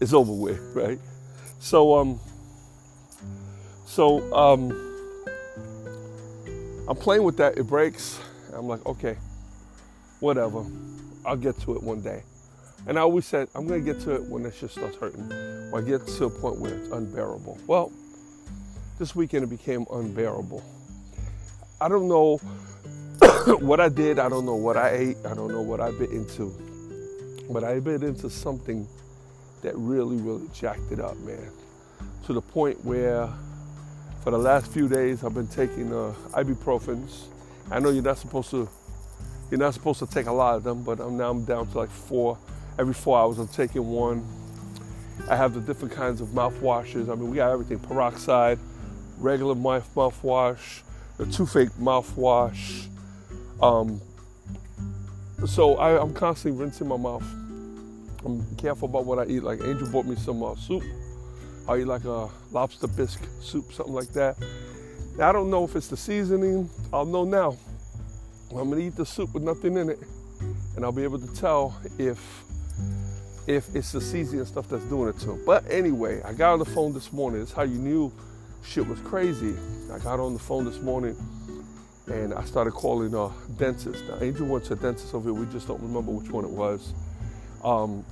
It's 0.00 0.12
over 0.12 0.32
with, 0.32 0.60
right? 0.74 0.98
So, 1.60 1.94
um, 1.94 2.18
so, 3.92 4.32
um, 4.32 4.70
I'm 6.88 6.96
playing 6.96 7.24
with 7.24 7.36
that. 7.36 7.58
It 7.58 7.64
breaks. 7.64 8.18
I'm 8.54 8.66
like, 8.66 8.86
okay, 8.86 9.18
whatever. 10.20 10.64
I'll 11.26 11.36
get 11.36 11.60
to 11.60 11.76
it 11.76 11.82
one 11.82 12.00
day. 12.00 12.22
And 12.86 12.98
I 12.98 13.02
always 13.02 13.26
said, 13.26 13.48
I'm 13.54 13.66
going 13.66 13.84
to 13.84 13.92
get 13.92 14.02
to 14.04 14.14
it 14.14 14.22
when 14.22 14.46
it 14.46 14.54
just 14.58 14.76
starts 14.76 14.96
hurting, 14.96 15.30
or 15.30 15.78
I 15.78 15.82
get 15.82 16.06
to 16.06 16.24
a 16.24 16.30
point 16.30 16.58
where 16.58 16.72
it's 16.72 16.90
unbearable. 16.90 17.58
Well, 17.66 17.92
this 18.98 19.14
weekend 19.14 19.44
it 19.44 19.50
became 19.50 19.84
unbearable. 19.92 20.64
I 21.78 21.90
don't 21.90 22.08
know 22.08 22.38
what 23.58 23.78
I 23.78 23.90
did, 23.90 24.18
I 24.18 24.30
don't 24.30 24.46
know 24.46 24.56
what 24.56 24.78
I 24.78 24.88
ate, 24.88 25.18
I 25.26 25.34
don't 25.34 25.50
know 25.50 25.60
what 25.60 25.82
I 25.82 25.90
bit 25.90 26.12
into, 26.12 26.50
but 27.50 27.62
I 27.62 27.78
bit 27.78 28.02
into 28.02 28.30
something 28.30 28.88
that 29.60 29.76
really, 29.76 30.16
really 30.16 30.48
jacked 30.54 30.90
it 30.92 30.98
up, 30.98 31.18
man. 31.18 31.50
To 32.24 32.32
the 32.32 32.40
point 32.40 32.82
where 32.86 33.28
for 34.22 34.30
the 34.30 34.38
last 34.38 34.70
few 34.70 34.88
days 34.88 35.24
I've 35.24 35.34
been 35.34 35.48
taking 35.48 35.92
uh, 35.92 36.14
ibuprofens. 36.32 37.24
I 37.70 37.80
know 37.80 37.90
you're 37.90 38.02
not 38.02 38.18
supposed 38.18 38.50
to 38.50 38.68
you're 39.50 39.60
not 39.60 39.74
supposed 39.74 39.98
to 39.98 40.06
take 40.06 40.26
a 40.26 40.32
lot 40.32 40.56
of 40.56 40.62
them, 40.62 40.82
but 40.82 41.00
I'm 41.00 41.16
now 41.16 41.30
I'm 41.30 41.44
down 41.44 41.66
to 41.68 41.78
like 41.78 41.90
four 41.90 42.38
every 42.78 42.94
four 42.94 43.18
hours 43.18 43.38
I'm 43.38 43.48
taking 43.48 43.86
one. 43.86 44.24
I 45.28 45.36
have 45.36 45.54
the 45.54 45.60
different 45.60 45.92
kinds 45.92 46.20
of 46.20 46.28
mouthwashes. 46.28 47.10
I 47.10 47.14
mean, 47.14 47.30
we 47.30 47.36
got 47.36 47.50
everything 47.50 47.78
peroxide, 47.78 48.58
regular 49.18 49.54
mouth 49.54 49.88
mouthwash, 49.94 50.82
the 51.18 51.26
toothache 51.26 51.70
mouthwash. 51.72 52.86
Um, 53.60 54.00
so 55.46 55.76
I, 55.76 56.00
am 56.00 56.14
constantly 56.14 56.60
rinsing 56.60 56.88
my 56.88 56.96
mouth. 56.96 57.24
I'm 58.24 58.44
careful 58.56 58.88
about 58.88 59.04
what 59.04 59.18
I 59.18 59.26
eat. 59.26 59.42
Like 59.42 59.60
Angel 59.62 59.88
bought 59.88 60.06
me 60.06 60.16
some 60.16 60.42
uh, 60.42 60.54
soup, 60.54 60.82
I'll 61.68 61.76
eat 61.76 61.86
like 61.86 62.04
a 62.04 62.28
lobster 62.50 62.88
bisque 62.88 63.22
soup, 63.40 63.72
something 63.72 63.94
like 63.94 64.08
that. 64.12 64.36
Now, 65.16 65.28
I 65.28 65.32
don't 65.32 65.50
know 65.50 65.64
if 65.64 65.76
it's 65.76 65.88
the 65.88 65.96
seasoning. 65.96 66.68
I'll 66.92 67.04
know 67.04 67.24
now. 67.24 67.56
I'm 68.50 68.70
gonna 68.70 68.78
eat 68.78 68.96
the 68.96 69.06
soup 69.06 69.32
with 69.34 69.42
nothing 69.42 69.76
in 69.76 69.88
it, 69.88 69.98
and 70.76 70.84
I'll 70.84 70.92
be 70.92 71.04
able 71.04 71.18
to 71.18 71.34
tell 71.34 71.74
if 71.98 72.18
if 73.46 73.74
it's 73.74 73.92
the 73.92 74.00
seasoning 74.00 74.44
stuff 74.44 74.68
that's 74.68 74.84
doing 74.84 75.08
it 75.08 75.18
to. 75.20 75.32
him. 75.32 75.42
But 75.44 75.64
anyway, 75.70 76.22
I 76.22 76.32
got 76.32 76.52
on 76.52 76.58
the 76.58 76.64
phone 76.64 76.92
this 76.92 77.12
morning. 77.12 77.40
That's 77.40 77.52
how 77.52 77.62
you 77.62 77.78
knew 77.78 78.12
shit 78.64 78.86
was 78.86 79.00
crazy. 79.00 79.54
I 79.92 79.98
got 79.98 80.20
on 80.20 80.32
the 80.32 80.38
phone 80.38 80.64
this 80.64 80.80
morning 80.80 81.16
and 82.06 82.34
I 82.34 82.44
started 82.44 82.72
calling 82.72 83.14
a 83.14 83.30
dentist. 83.58 84.04
Now, 84.08 84.18
Angel 84.20 84.46
went 84.46 84.64
to 84.66 84.74
a 84.74 84.76
dentist 84.76 85.14
over 85.14 85.30
here. 85.30 85.40
We 85.40 85.46
just 85.52 85.66
don't 85.66 85.80
remember 85.82 86.12
which 86.12 86.30
one 86.30 86.44
it 86.44 86.50
was. 86.50 86.92
Um, 87.64 88.04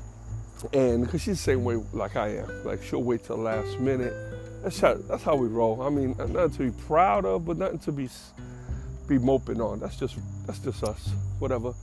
and 0.72 1.04
because 1.04 1.22
she's 1.22 1.36
the 1.36 1.42
same 1.42 1.64
way 1.64 1.76
like 1.92 2.16
I 2.16 2.36
am, 2.36 2.64
like 2.64 2.82
she'll 2.82 3.02
wait 3.02 3.24
till 3.24 3.36
the 3.36 3.42
last 3.42 3.78
minute. 3.78 4.14
That's 4.62 4.78
how, 4.78 4.94
that's 4.94 5.22
how 5.22 5.36
we 5.36 5.48
roll. 5.48 5.80
I 5.82 5.88
mean, 5.88 6.14
nothing 6.18 6.50
to 6.50 6.70
be 6.70 6.82
proud 6.86 7.24
of, 7.24 7.46
but 7.46 7.56
nothing 7.56 7.78
to 7.80 7.92
be 7.92 8.08
be 9.08 9.18
moping 9.18 9.60
on. 9.60 9.80
That's 9.80 9.96
just 9.96 10.16
that's 10.46 10.60
just 10.60 10.84
us. 10.84 11.10
Whatever. 11.38 11.74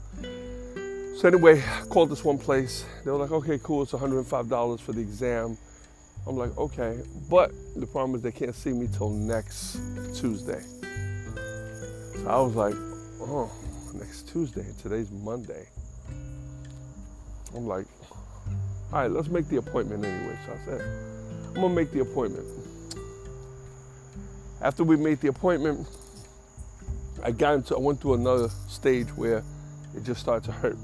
So 1.18 1.26
anyway, 1.26 1.60
I 1.60 1.84
called 1.86 2.10
this 2.10 2.24
one 2.24 2.38
place. 2.38 2.84
They 3.04 3.10
were 3.10 3.18
like, 3.18 3.32
okay, 3.32 3.58
cool, 3.60 3.82
it's 3.82 3.90
$105 3.90 4.80
for 4.80 4.92
the 4.92 5.00
exam. 5.00 5.58
I'm 6.28 6.36
like, 6.36 6.56
okay. 6.56 7.00
But 7.28 7.50
the 7.74 7.86
problem 7.86 8.14
is 8.14 8.22
they 8.22 8.30
can't 8.30 8.54
see 8.54 8.70
me 8.70 8.86
till 8.86 9.10
next 9.10 9.80
Tuesday. 10.14 10.62
So 12.14 12.28
I 12.28 12.40
was 12.40 12.54
like, 12.54 12.74
oh, 13.20 13.50
next 13.94 14.28
Tuesday. 14.28 14.66
Today's 14.80 15.10
Monday. 15.10 15.66
I'm 17.56 17.66
like, 17.66 17.86
all 18.90 19.00
right, 19.02 19.10
let's 19.10 19.28
make 19.28 19.48
the 19.48 19.56
appointment 19.56 20.04
anyway. 20.04 20.38
So 20.46 20.52
I 20.52 20.64
said, 20.64 20.80
I'm 21.48 21.54
gonna 21.54 21.74
make 21.74 21.90
the 21.90 22.00
appointment. 22.00 22.46
After 24.62 24.82
we 24.82 24.96
made 24.96 25.20
the 25.20 25.28
appointment, 25.28 25.86
I 27.22 27.32
got 27.32 27.54
into, 27.54 27.76
I 27.76 27.80
went 27.80 28.00
through 28.00 28.14
another 28.14 28.48
stage 28.66 29.08
where 29.08 29.44
it 29.94 30.04
just 30.04 30.20
started 30.20 30.44
to 30.44 30.52
hurt. 30.52 30.78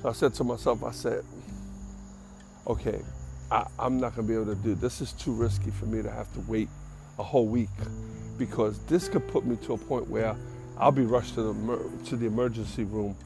So 0.00 0.08
I 0.08 0.12
said 0.12 0.34
to 0.34 0.44
myself, 0.44 0.82
I 0.82 0.92
said, 0.92 1.24
okay, 2.66 3.00
I, 3.50 3.66
am 3.78 4.00
not 4.00 4.16
gonna 4.16 4.26
be 4.26 4.34
able 4.34 4.46
to 4.46 4.54
do 4.54 4.74
this. 4.74 5.02
Is 5.02 5.12
too 5.12 5.32
risky 5.32 5.70
for 5.70 5.84
me 5.84 6.02
to 6.02 6.10
have 6.10 6.32
to 6.32 6.40
wait 6.40 6.68
a 7.18 7.22
whole 7.22 7.46
week 7.46 7.68
because 8.38 8.78
this 8.86 9.08
could 9.08 9.26
put 9.28 9.44
me 9.44 9.56
to 9.56 9.74
a 9.74 9.78
point 9.78 10.08
where 10.08 10.34
I'll 10.78 10.92
be 10.92 11.04
rushed 11.04 11.34
to 11.34 11.42
the 11.42 12.06
to 12.06 12.16
the 12.16 12.26
emergency 12.26 12.84
room 12.84 13.16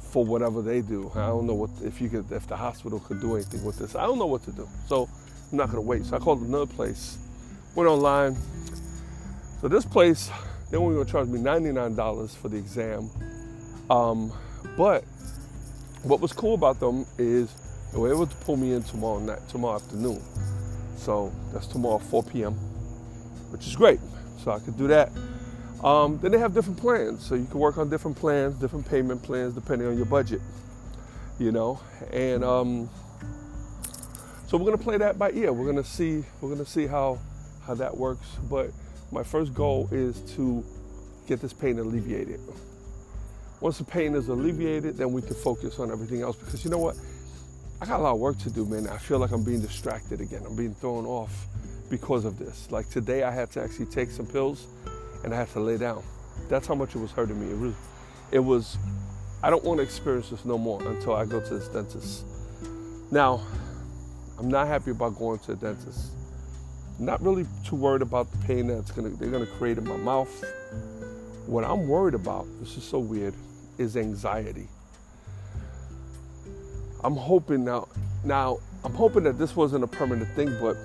for 0.00 0.24
whatever 0.24 0.62
they 0.62 0.80
do. 0.80 1.10
I 1.14 1.26
don't 1.26 1.46
know 1.46 1.54
what 1.54 1.70
if 1.82 2.00
you 2.00 2.08
could 2.08 2.30
if 2.32 2.46
the 2.46 2.56
hospital 2.56 3.00
could 3.00 3.20
do 3.20 3.36
anything 3.36 3.64
with 3.64 3.78
this. 3.78 3.94
I 3.94 4.02
don't 4.06 4.18
know 4.18 4.26
what 4.26 4.42
to 4.44 4.52
do. 4.52 4.68
So 4.86 5.08
I'm 5.50 5.58
not 5.58 5.68
gonna 5.68 5.82
wait. 5.82 6.04
So 6.06 6.16
I 6.16 6.18
called 6.18 6.40
another 6.42 6.66
place, 6.66 7.18
went 7.74 7.88
online. 7.88 8.36
So 9.60 9.68
this 9.68 9.84
place, 9.84 10.30
they 10.70 10.76
only 10.76 10.94
gonna 10.96 11.10
charge 11.10 11.28
me 11.28 11.40
$99 11.40 12.34
for 12.36 12.48
the 12.48 12.56
exam. 12.56 13.10
Um, 13.90 14.32
but 14.76 15.04
what 16.02 16.20
was 16.20 16.32
cool 16.32 16.54
about 16.54 16.80
them 16.80 17.04
is 17.18 17.52
they 17.92 17.98
were 17.98 18.12
able 18.12 18.26
to 18.26 18.36
pull 18.36 18.56
me 18.56 18.72
in 18.72 18.82
tomorrow 18.82 19.18
night, 19.18 19.46
tomorrow 19.48 19.76
afternoon. 19.76 20.22
So 20.96 21.32
that's 21.52 21.66
tomorrow 21.66 21.98
4 21.98 22.22
p.m., 22.24 22.54
which 23.50 23.66
is 23.66 23.76
great. 23.76 24.00
So 24.42 24.50
I 24.52 24.58
could 24.58 24.76
do 24.76 24.86
that. 24.88 25.10
Um, 25.82 26.18
then 26.20 26.32
they 26.32 26.38
have 26.38 26.54
different 26.54 26.78
plans, 26.78 27.24
so 27.24 27.34
you 27.34 27.46
can 27.46 27.60
work 27.60 27.78
on 27.78 27.88
different 27.88 28.16
plans, 28.16 28.56
different 28.56 28.88
payment 28.88 29.22
plans 29.22 29.54
depending 29.54 29.86
on 29.86 29.96
your 29.96 30.06
budget. 30.06 30.40
You 31.38 31.52
know, 31.52 31.80
and 32.12 32.42
um, 32.42 32.90
so 34.48 34.56
we're 34.56 34.64
gonna 34.64 34.78
play 34.78 34.98
that 34.98 35.18
by 35.18 35.30
ear. 35.32 35.52
We're 35.52 35.66
gonna 35.66 35.84
see. 35.84 36.24
We're 36.40 36.50
gonna 36.50 36.66
see 36.66 36.86
how 36.86 37.18
how 37.64 37.74
that 37.74 37.96
works. 37.96 38.26
But 38.50 38.70
my 39.12 39.22
first 39.22 39.54
goal 39.54 39.88
is 39.92 40.20
to 40.34 40.64
get 41.28 41.40
this 41.40 41.52
pain 41.52 41.78
alleviated. 41.78 42.40
Once 43.60 43.78
the 43.78 43.84
pain 43.84 44.14
is 44.14 44.28
alleviated, 44.28 44.96
then 44.96 45.12
we 45.12 45.22
can 45.22 45.34
focus 45.34 45.78
on 45.78 45.92
everything 45.92 46.22
else. 46.22 46.36
Because 46.36 46.64
you 46.64 46.70
know 46.70 46.78
what? 46.78 46.96
I 47.80 47.86
got 47.86 48.00
a 48.00 48.02
lot 48.02 48.14
of 48.14 48.18
work 48.18 48.38
to 48.38 48.50
do, 48.50 48.64
man. 48.64 48.88
I 48.88 48.98
feel 48.98 49.20
like 49.20 49.30
I'm 49.30 49.44
being 49.44 49.60
distracted 49.60 50.20
again. 50.20 50.42
I'm 50.44 50.56
being 50.56 50.74
thrown 50.74 51.06
off 51.06 51.46
because 51.88 52.24
of 52.24 52.36
this. 52.36 52.70
Like 52.72 52.88
today, 52.88 53.22
I 53.22 53.30
had 53.30 53.50
to 53.52 53.62
actually 53.62 53.86
take 53.86 54.10
some 54.10 54.26
pills 54.26 54.66
and 55.24 55.34
I 55.34 55.36
had 55.36 55.48
to 55.50 55.60
lay 55.60 55.76
down. 55.76 56.02
That's 56.48 56.66
how 56.66 56.74
much 56.74 56.94
it 56.94 56.98
was 56.98 57.10
hurting 57.10 57.40
me. 57.40 57.50
It 57.50 57.58
was, 57.58 57.74
it 58.32 58.38
was 58.38 58.78
I 59.42 59.50
don't 59.50 59.62
want 59.64 59.78
to 59.78 59.84
experience 59.84 60.30
this 60.30 60.44
no 60.44 60.58
more 60.58 60.82
until 60.82 61.14
I 61.14 61.24
go 61.24 61.40
to 61.40 61.54
this 61.54 61.68
dentist. 61.68 62.24
Now, 63.10 63.40
I'm 64.38 64.48
not 64.48 64.66
happy 64.66 64.90
about 64.90 65.16
going 65.16 65.38
to 65.40 65.52
a 65.52 65.56
dentist. 65.56 66.12
Not 66.98 67.22
really 67.22 67.46
too 67.64 67.76
worried 67.76 68.02
about 68.02 68.30
the 68.32 68.38
pain 68.38 68.66
that's 68.66 68.90
gonna 68.90 69.10
they're 69.10 69.30
gonna 69.30 69.46
create 69.46 69.78
in 69.78 69.84
my 69.84 69.96
mouth. 69.96 70.44
What 71.46 71.64
I'm 71.64 71.86
worried 71.86 72.14
about, 72.14 72.46
this 72.60 72.76
is 72.76 72.82
so 72.82 72.98
weird, 72.98 73.34
is 73.78 73.96
anxiety. 73.96 74.68
I'm 77.04 77.14
hoping 77.14 77.64
now, 77.64 77.86
now 78.24 78.58
I'm 78.84 78.94
hoping 78.94 79.22
that 79.24 79.38
this 79.38 79.54
wasn't 79.54 79.84
a 79.84 79.86
permanent 79.86 80.28
thing, 80.34 80.56
but 80.60 80.76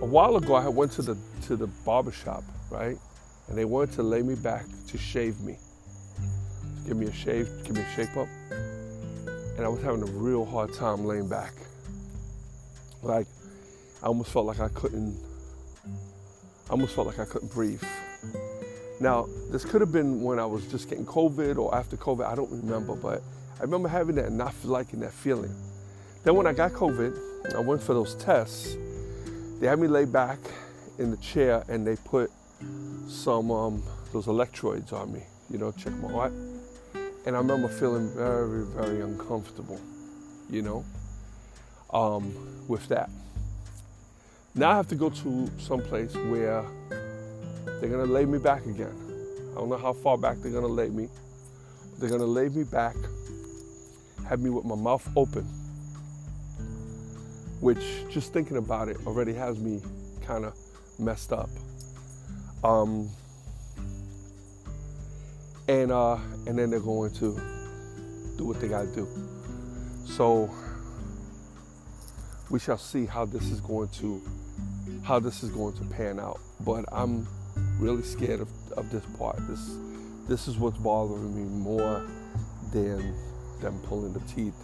a 0.00 0.06
while 0.06 0.36
ago 0.36 0.54
I 0.54 0.68
went 0.68 0.92
to 0.92 1.02
the 1.02 1.18
to 1.42 1.56
the 1.56 1.66
barber 1.66 2.12
shop, 2.12 2.44
right? 2.70 2.96
And 3.50 3.58
they 3.58 3.66
wanted 3.66 3.92
to 3.96 4.02
lay 4.02 4.22
me 4.22 4.36
back 4.36 4.64
to 4.88 4.96
shave 4.96 5.40
me. 5.40 5.58
Give 6.86 6.96
me 6.96 7.06
a 7.06 7.12
shave, 7.12 7.48
give 7.64 7.76
me 7.76 7.82
a 7.82 7.94
shape 7.94 8.16
up. 8.16 8.28
And 9.56 9.66
I 9.66 9.68
was 9.68 9.82
having 9.82 10.02
a 10.02 10.12
real 10.12 10.46
hard 10.46 10.72
time 10.72 11.04
laying 11.04 11.28
back. 11.28 11.52
Like 13.02 13.26
I 14.02 14.06
almost 14.06 14.32
felt 14.32 14.46
like 14.46 14.60
I 14.60 14.68
couldn't 14.68 15.18
I 16.70 16.72
almost 16.72 16.94
felt 16.94 17.08
like 17.08 17.18
I 17.18 17.24
couldn't 17.24 17.52
breathe. 17.52 17.82
Now, 19.00 19.26
this 19.50 19.64
could 19.64 19.80
have 19.80 19.90
been 19.90 20.22
when 20.22 20.38
I 20.38 20.46
was 20.46 20.64
just 20.66 20.88
getting 20.88 21.04
COVID 21.04 21.58
or 21.58 21.74
after 21.74 21.96
COVID, 21.96 22.24
I 22.24 22.36
don't 22.36 22.50
remember, 22.50 22.94
but 22.94 23.22
I 23.58 23.62
remember 23.62 23.88
having 23.88 24.14
that 24.16 24.26
and 24.26 24.38
not 24.38 24.54
liking 24.62 25.00
that 25.00 25.12
feeling. 25.12 25.52
Then 26.22 26.36
when 26.36 26.46
I 26.46 26.52
got 26.52 26.70
COVID, 26.72 27.54
I 27.56 27.60
went 27.60 27.82
for 27.82 27.94
those 27.94 28.14
tests. 28.14 28.76
They 29.58 29.66
had 29.66 29.80
me 29.80 29.88
lay 29.88 30.04
back 30.04 30.38
in 30.98 31.10
the 31.10 31.16
chair 31.16 31.64
and 31.68 31.84
they 31.84 31.96
put 31.96 32.30
some 33.10 33.50
um, 33.50 33.82
those 34.12 34.28
electrodes 34.28 34.92
on 34.92 35.12
me, 35.12 35.22
you 35.50 35.58
know, 35.58 35.72
check 35.72 35.92
my 35.94 36.10
heart. 36.10 36.32
And 37.26 37.36
I 37.36 37.38
remember 37.38 37.68
feeling 37.68 38.10
very, 38.14 38.64
very 38.64 39.00
uncomfortable, 39.02 39.80
you 40.48 40.62
know, 40.62 40.84
um, 41.92 42.34
with 42.68 42.86
that. 42.88 43.10
Now 44.54 44.70
I 44.70 44.76
have 44.76 44.88
to 44.88 44.94
go 44.94 45.10
to 45.10 45.50
some 45.58 45.82
place 45.82 46.14
where 46.14 46.64
they're 47.80 47.90
gonna 47.90 48.04
lay 48.04 48.24
me 48.24 48.38
back 48.38 48.64
again. 48.66 48.94
I 49.52 49.54
don't 49.56 49.68
know 49.68 49.76
how 49.76 49.92
far 49.92 50.16
back 50.16 50.38
they're 50.38 50.52
gonna 50.52 50.66
lay 50.66 50.88
me. 50.88 51.08
They're 51.98 52.10
gonna 52.10 52.24
lay 52.24 52.48
me 52.48 52.64
back 52.64 52.96
have 54.30 54.40
me 54.40 54.48
with 54.48 54.64
my 54.64 54.76
mouth 54.76 55.06
open, 55.16 55.42
which 57.60 58.08
just 58.08 58.32
thinking 58.32 58.58
about 58.58 58.88
it 58.88 58.96
already 59.04 59.34
has 59.34 59.58
me 59.58 59.82
kind 60.24 60.44
of 60.44 60.54
messed 61.00 61.32
up. 61.32 61.50
Um, 62.62 63.08
and 65.68 65.92
uh, 65.92 66.18
and 66.46 66.58
then 66.58 66.70
they're 66.70 66.80
going 66.80 67.12
to 67.12 67.40
do 68.36 68.44
what 68.44 68.60
they 68.60 68.68
got 68.68 68.82
to 68.82 68.94
do. 68.94 69.08
So 70.04 70.50
we 72.50 72.58
shall 72.58 72.78
see 72.78 73.06
how 73.06 73.24
this 73.24 73.50
is 73.50 73.60
going 73.60 73.88
to 74.00 74.20
how 75.04 75.20
this 75.20 75.42
is 75.42 75.50
going 75.50 75.74
to 75.74 75.84
pan 75.84 76.18
out. 76.18 76.40
But 76.60 76.84
I'm 76.92 77.26
really 77.78 78.02
scared 78.02 78.40
of, 78.40 78.48
of 78.72 78.90
this 78.90 79.04
part. 79.16 79.36
This 79.48 79.76
this 80.28 80.48
is 80.48 80.58
what's 80.58 80.78
bothering 80.78 81.34
me 81.34 81.42
more 81.42 82.06
than 82.72 83.14
them 83.60 83.78
pulling 83.84 84.12
the 84.12 84.20
teeth 84.20 84.54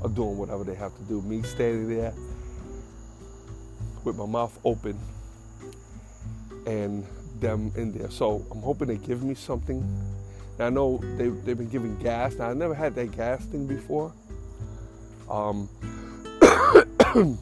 or 0.00 0.08
doing 0.08 0.38
whatever 0.38 0.64
they 0.64 0.74
have 0.74 0.96
to 0.96 1.02
do. 1.04 1.20
Me 1.22 1.42
standing 1.42 1.88
there 1.88 2.12
with 4.04 4.16
my 4.16 4.26
mouth 4.26 4.58
open 4.64 4.98
and 6.66 7.06
them 7.40 7.72
in 7.76 7.92
there. 7.92 8.10
So 8.10 8.44
I'm 8.50 8.62
hoping 8.62 8.88
they 8.88 8.96
give 8.96 9.22
me 9.22 9.34
something. 9.34 9.82
Now, 10.58 10.66
I 10.66 10.70
know 10.70 10.98
they, 11.16 11.28
they've 11.28 11.58
been 11.58 11.68
giving 11.68 11.96
gas. 11.98 12.34
Now, 12.36 12.50
I 12.50 12.54
never 12.54 12.74
had 12.74 12.94
that 12.94 13.12
gas 13.12 13.44
thing 13.46 13.66
before. 13.66 14.12
Um, 15.28 15.68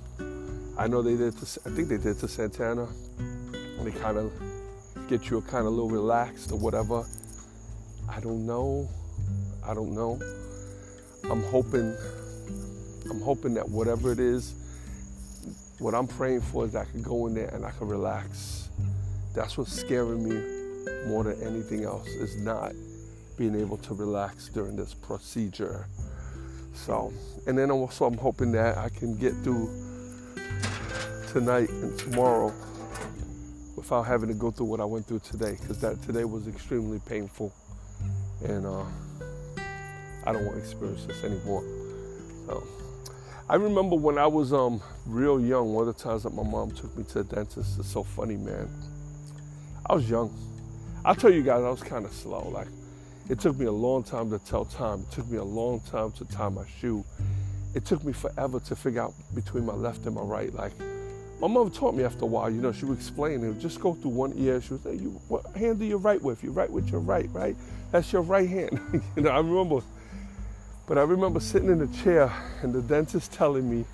I 0.78 0.86
know 0.86 1.02
they 1.02 1.16
did. 1.16 1.36
To, 1.38 1.60
I 1.66 1.70
think 1.70 1.88
they 1.88 1.98
did 1.98 2.18
to 2.20 2.28
Santana. 2.28 2.88
And 3.18 3.86
they 3.86 3.98
kind 3.98 4.18
of 4.18 4.32
get 5.08 5.28
you 5.30 5.38
a 5.38 5.42
kind 5.42 5.66
of 5.66 5.72
little 5.72 5.90
relaxed 5.90 6.52
or 6.52 6.58
whatever. 6.58 7.04
I 8.08 8.20
don't 8.20 8.46
know. 8.46 8.88
I 9.66 9.74
don't 9.74 9.94
know. 9.94 10.18
I'm 11.30 11.42
hoping 11.44 11.94
I'm 13.10 13.20
hoping 13.20 13.54
that 13.54 13.68
whatever 13.68 14.12
it 14.12 14.18
is, 14.18 14.54
what 15.78 15.94
I'm 15.94 16.06
praying 16.06 16.40
for 16.40 16.64
is 16.64 16.74
I 16.74 16.84
can 16.84 17.02
go 17.02 17.26
in 17.26 17.34
there 17.34 17.48
and 17.48 17.64
I 17.64 17.70
can 17.70 17.88
relax. 17.88 18.61
That's 19.34 19.56
what's 19.56 19.72
scaring 19.72 20.28
me 20.28 21.06
more 21.06 21.24
than 21.24 21.40
anything 21.42 21.84
else 21.84 22.06
is 22.08 22.36
not 22.36 22.72
being 23.36 23.54
able 23.58 23.78
to 23.78 23.94
relax 23.94 24.48
during 24.48 24.76
this 24.76 24.94
procedure. 24.94 25.86
So, 26.74 27.12
and 27.46 27.56
then 27.56 27.70
also 27.70 28.04
I'm 28.04 28.18
hoping 28.18 28.52
that 28.52 28.76
I 28.76 28.88
can 28.88 29.16
get 29.16 29.32
through 29.42 29.70
tonight 31.32 31.70
and 31.70 31.98
tomorrow 31.98 32.52
without 33.76 34.02
having 34.02 34.28
to 34.28 34.34
go 34.34 34.50
through 34.50 34.66
what 34.66 34.80
I 34.80 34.84
went 34.84 35.06
through 35.06 35.20
today 35.20 35.56
because 35.60 35.80
that 35.80 36.02
today 36.02 36.24
was 36.24 36.46
extremely 36.46 37.00
painful 37.08 37.52
and 38.44 38.66
uh, 38.66 38.84
I 40.24 40.32
don't 40.32 40.44
want 40.44 40.56
to 40.56 40.60
experience 40.60 41.06
this 41.06 41.24
anymore. 41.24 41.64
So 42.46 42.62
I 43.48 43.56
remember 43.56 43.96
when 43.96 44.18
I 44.18 44.26
was 44.26 44.52
um, 44.52 44.80
real 45.06 45.40
young, 45.40 45.72
one 45.74 45.88
of 45.88 45.96
the 45.96 46.02
times 46.02 46.22
that 46.24 46.34
my 46.34 46.42
mom 46.42 46.70
took 46.70 46.96
me 46.96 47.04
to 47.04 47.22
the 47.22 47.34
dentist. 47.34 47.78
It's 47.78 47.90
so 47.90 48.02
funny, 48.02 48.36
man. 48.36 48.68
I 49.92 49.96
was 49.96 50.08
young. 50.08 50.34
I'll 51.04 51.14
tell 51.14 51.30
you 51.30 51.42
guys, 51.42 51.62
I 51.62 51.68
was 51.68 51.82
kind 51.82 52.06
of 52.06 52.14
slow. 52.14 52.48
Like, 52.48 52.68
it 53.28 53.38
took 53.38 53.58
me 53.58 53.66
a 53.66 53.72
long 53.72 54.02
time 54.02 54.30
to 54.30 54.38
tell 54.38 54.64
time. 54.64 55.00
It 55.00 55.10
took 55.10 55.28
me 55.28 55.36
a 55.36 55.44
long 55.44 55.80
time 55.80 56.12
to 56.12 56.24
tie 56.24 56.48
my 56.48 56.64
shoe. 56.80 57.04
It 57.74 57.84
took 57.84 58.02
me 58.02 58.14
forever 58.14 58.58
to 58.58 58.74
figure 58.74 59.02
out 59.02 59.12
between 59.34 59.66
my 59.66 59.74
left 59.74 60.06
and 60.06 60.14
my 60.14 60.22
right. 60.22 60.50
Like, 60.54 60.72
my 61.42 61.46
mother 61.46 61.68
taught 61.68 61.94
me 61.94 62.04
after 62.04 62.22
a 62.22 62.26
while, 62.26 62.48
you 62.48 62.62
know, 62.62 62.72
she 62.72 62.86
would 62.86 62.96
explain 62.96 63.44
it. 63.44 63.58
Just 63.58 63.80
go 63.80 63.92
through 63.92 64.12
one 64.12 64.32
ear. 64.38 64.62
She 64.62 64.72
would 64.72 64.82
say, 64.82 64.94
you, 64.94 65.20
what 65.28 65.44
hand 65.54 65.78
do 65.78 65.84
you 65.84 65.98
right 65.98 66.22
with? 66.22 66.42
You 66.42 66.52
right 66.52 66.70
with 66.70 66.90
your 66.90 67.00
right, 67.00 67.28
right? 67.30 67.54
That's 67.90 68.10
your 68.14 68.22
right 68.22 68.48
hand. 68.48 68.80
you 69.14 69.22
know, 69.22 69.28
I 69.28 69.40
remember, 69.40 69.84
but 70.86 70.96
I 70.96 71.02
remember 71.02 71.38
sitting 71.38 71.68
in 71.68 71.82
a 71.82 72.02
chair 72.02 72.32
and 72.62 72.72
the 72.72 72.80
dentist 72.80 73.30
telling 73.30 73.68
me, 73.68 73.84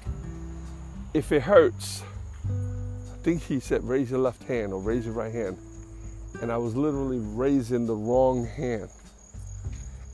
if 1.13 1.33
it 1.33 1.43
hurts, 1.43 2.05
I 2.45 3.17
think 3.25 3.43
he 3.43 3.59
said, 3.59 3.83
raise 3.83 4.13
your 4.13 4.21
left 4.21 4.45
hand 4.45 4.73
or 4.73 4.81
raise 4.81 5.05
your 5.05 5.15
right 5.15 5.35
hand. 5.35 5.59
And 6.41 6.53
I 6.53 6.57
was 6.57 6.75
literally 6.75 7.19
raising 7.19 7.87
the 7.87 7.95
wrong 7.95 8.47
hand. 8.47 8.89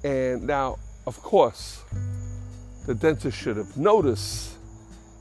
And 0.02 0.46
now, 0.46 0.78
of 1.06 1.22
course, 1.22 1.82
the 2.86 2.94
dentist 2.94 3.36
should 3.36 3.56
have 3.56 3.76
noticed. 3.76 4.52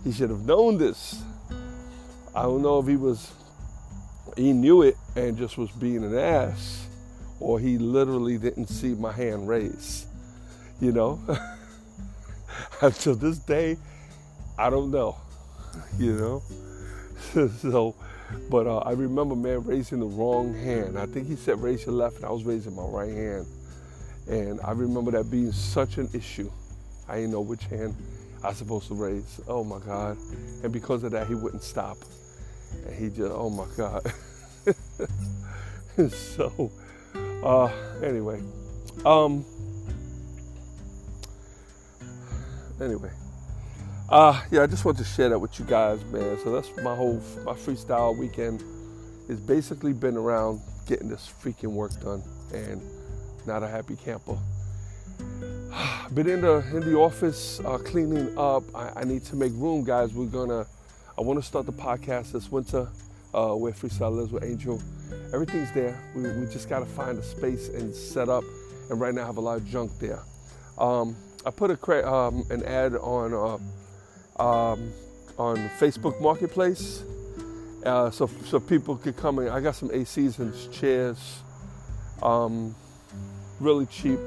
He 0.04 0.12
should 0.12 0.30
have 0.30 0.46
known 0.46 0.78
this 0.78 1.24
I 2.36 2.44
don't 2.44 2.64
know 2.64 2.80
if 2.80 2.88
he 2.88 2.96
was, 2.96 3.32
he 4.36 4.54
knew 4.54 4.82
it 4.82 4.98
and 5.16 5.38
just 5.38 5.56
was 5.56 5.70
being 5.70 6.04
an 6.04 6.18
ass, 6.18 6.88
or 7.40 7.60
he 7.60 7.78
literally 7.78 8.40
didn't 8.40 8.68
see 8.68 8.96
my 8.96 9.12
hand 9.12 9.48
raise. 9.48 10.08
You 10.82 10.94
know? 10.94 11.20
Until 12.82 13.14
this 13.16 13.38
day, 13.38 13.78
I 14.58 14.72
don't 14.72 14.90
know. 14.90 15.16
You 16.00 16.14
know? 17.34 17.48
so, 17.62 17.94
but 18.50 18.68
uh, 18.68 18.80
I 18.80 18.92
remember, 18.92 19.36
man, 19.36 19.64
raising 19.64 20.00
the 20.00 20.06
wrong 20.06 20.54
hand. 20.54 20.98
I 20.98 21.06
think 21.06 21.28
he 21.28 21.36
said 21.36 21.62
raise 21.62 21.86
your 21.86 21.96
left, 21.96 22.18
and 22.18 22.26
I 22.26 22.32
was 22.32 22.44
raising 22.44 22.76
my 22.76 22.84
right 22.84 23.14
hand. 23.14 23.46
And 24.28 24.60
I 24.62 24.72
remember 24.72 25.12
that 25.12 25.30
being 25.30 25.52
such 25.52 25.98
an 25.98 26.10
issue. 26.14 26.50
I 27.08 27.16
didn't 27.16 27.32
know 27.32 27.42
which 27.42 27.66
hand 27.66 27.96
I 28.44 28.50
was 28.50 28.58
supposed 28.58 28.88
to 28.88 28.96
raise. 28.96 29.42
Oh 29.48 29.64
my 29.64 29.80
God. 29.80 30.18
And 30.64 30.72
because 30.72 31.04
of 31.04 31.12
that, 31.12 31.28
he 31.28 31.36
wouldn't 31.36 31.64
stop. 31.64 31.98
And 32.86 32.96
he 32.96 33.10
just, 33.10 33.32
oh 33.32 33.50
my 33.50 33.66
God. 33.78 34.12
so, 36.12 36.72
uh, 37.44 37.72
anyway, 38.02 38.42
um, 39.06 39.46
anyway, 42.82 43.12
uh, 44.10 44.42
yeah, 44.52 44.64
I 44.64 44.68
just 44.68 44.86
want 44.86 44.98
to 44.98 45.04
share 45.04 45.30
that 45.30 45.40
with 45.40 45.58
you 45.60 45.66
guys, 45.66 46.04
man. 46.06 46.38
So 46.44 46.52
that's 46.52 46.70
my 46.84 46.96
whole 46.96 47.22
my 47.46 47.54
freestyle 47.54 48.16
weekend. 48.18 48.64
It's 49.30 49.40
basically 49.40 49.94
been 49.94 50.18
around 50.18 50.62
getting 50.88 51.10
this 51.10 51.32
freaking 51.42 51.72
work 51.72 51.92
done, 52.02 52.24
and 52.54 52.82
not 53.46 53.64
a 53.64 53.68
happy 53.68 53.96
camper. 53.96 54.38
Been 56.14 56.30
in 56.30 56.42
the 56.42 56.64
in 56.74 56.82
the 56.82 56.98
office 56.98 57.60
uh, 57.62 57.78
cleaning 57.78 58.38
up. 58.38 58.64
I, 58.76 59.02
I 59.02 59.04
need 59.04 59.24
to 59.26 59.36
make 59.36 59.52
room, 59.56 59.84
guys. 59.84 60.14
We're 60.14 60.26
gonna 60.26 60.68
I 61.18 61.22
want 61.22 61.40
to 61.40 61.46
start 61.46 61.66
the 61.66 61.74
podcast 61.74 62.32
this 62.32 62.52
winter 62.52 62.88
uh, 63.34 63.54
where 63.54 63.72
Freestyle 63.72 64.16
lives 64.16 64.32
with 64.32 64.44
Angel. 64.44 64.82
Everything's 65.34 65.72
there. 65.72 66.00
We, 66.16 66.24
we 66.24 66.46
just 66.52 66.70
got 66.70 66.80
to 66.80 66.86
find 66.86 67.18
a 67.18 67.24
space 67.24 67.70
and 67.70 67.94
set 67.94 68.30
up. 68.30 68.44
And 68.90 69.00
right 69.00 69.14
now, 69.14 69.24
I 69.24 69.26
have 69.28 69.38
a 69.38 69.42
lot 69.42 69.58
of 69.58 69.68
junk 69.68 69.92
there. 70.00 70.20
Um, 70.78 71.16
I 71.46 71.52
put 71.52 71.70
a 71.72 72.12
um, 72.12 72.44
an 72.50 72.64
ad 72.64 72.96
on 72.96 73.34
uh, 73.34 73.58
um, 74.38 74.92
on 75.38 75.58
Facebook 75.80 76.20
Marketplace, 76.22 77.04
uh, 77.86 78.10
so 78.12 78.28
so 78.46 78.60
people 78.60 78.98
could 78.98 79.18
come 79.18 79.40
in. 79.40 79.50
I 79.50 79.60
got 79.60 79.76
some 79.76 79.90
ACs 79.90 80.40
and 80.40 80.54
chairs, 80.72 81.42
um, 82.22 82.76
really 83.60 83.86
cheap. 83.86 84.20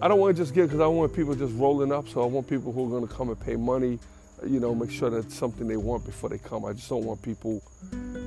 I 0.00 0.08
don't 0.08 0.20
want 0.20 0.36
to 0.36 0.42
just 0.42 0.54
give 0.54 0.66
because 0.68 0.80
I 0.80 0.86
want 0.86 1.14
people 1.14 1.34
just 1.34 1.54
rolling 1.56 1.90
up. 1.90 2.08
So 2.08 2.22
I 2.22 2.26
want 2.26 2.48
people 2.48 2.70
who 2.72 2.86
are 2.86 2.90
going 2.90 3.08
to 3.08 3.14
come 3.14 3.28
and 3.30 3.40
pay 3.40 3.56
money 3.56 3.98
you 4.44 4.60
know, 4.60 4.74
make 4.74 4.90
sure 4.90 5.10
that 5.10 5.18
it's 5.18 5.36
something 5.36 5.66
they 5.66 5.76
want 5.76 6.04
before 6.04 6.28
they 6.28 6.38
come. 6.38 6.64
I 6.64 6.72
just 6.72 6.88
don't 6.88 7.04
want 7.04 7.22
people 7.22 7.62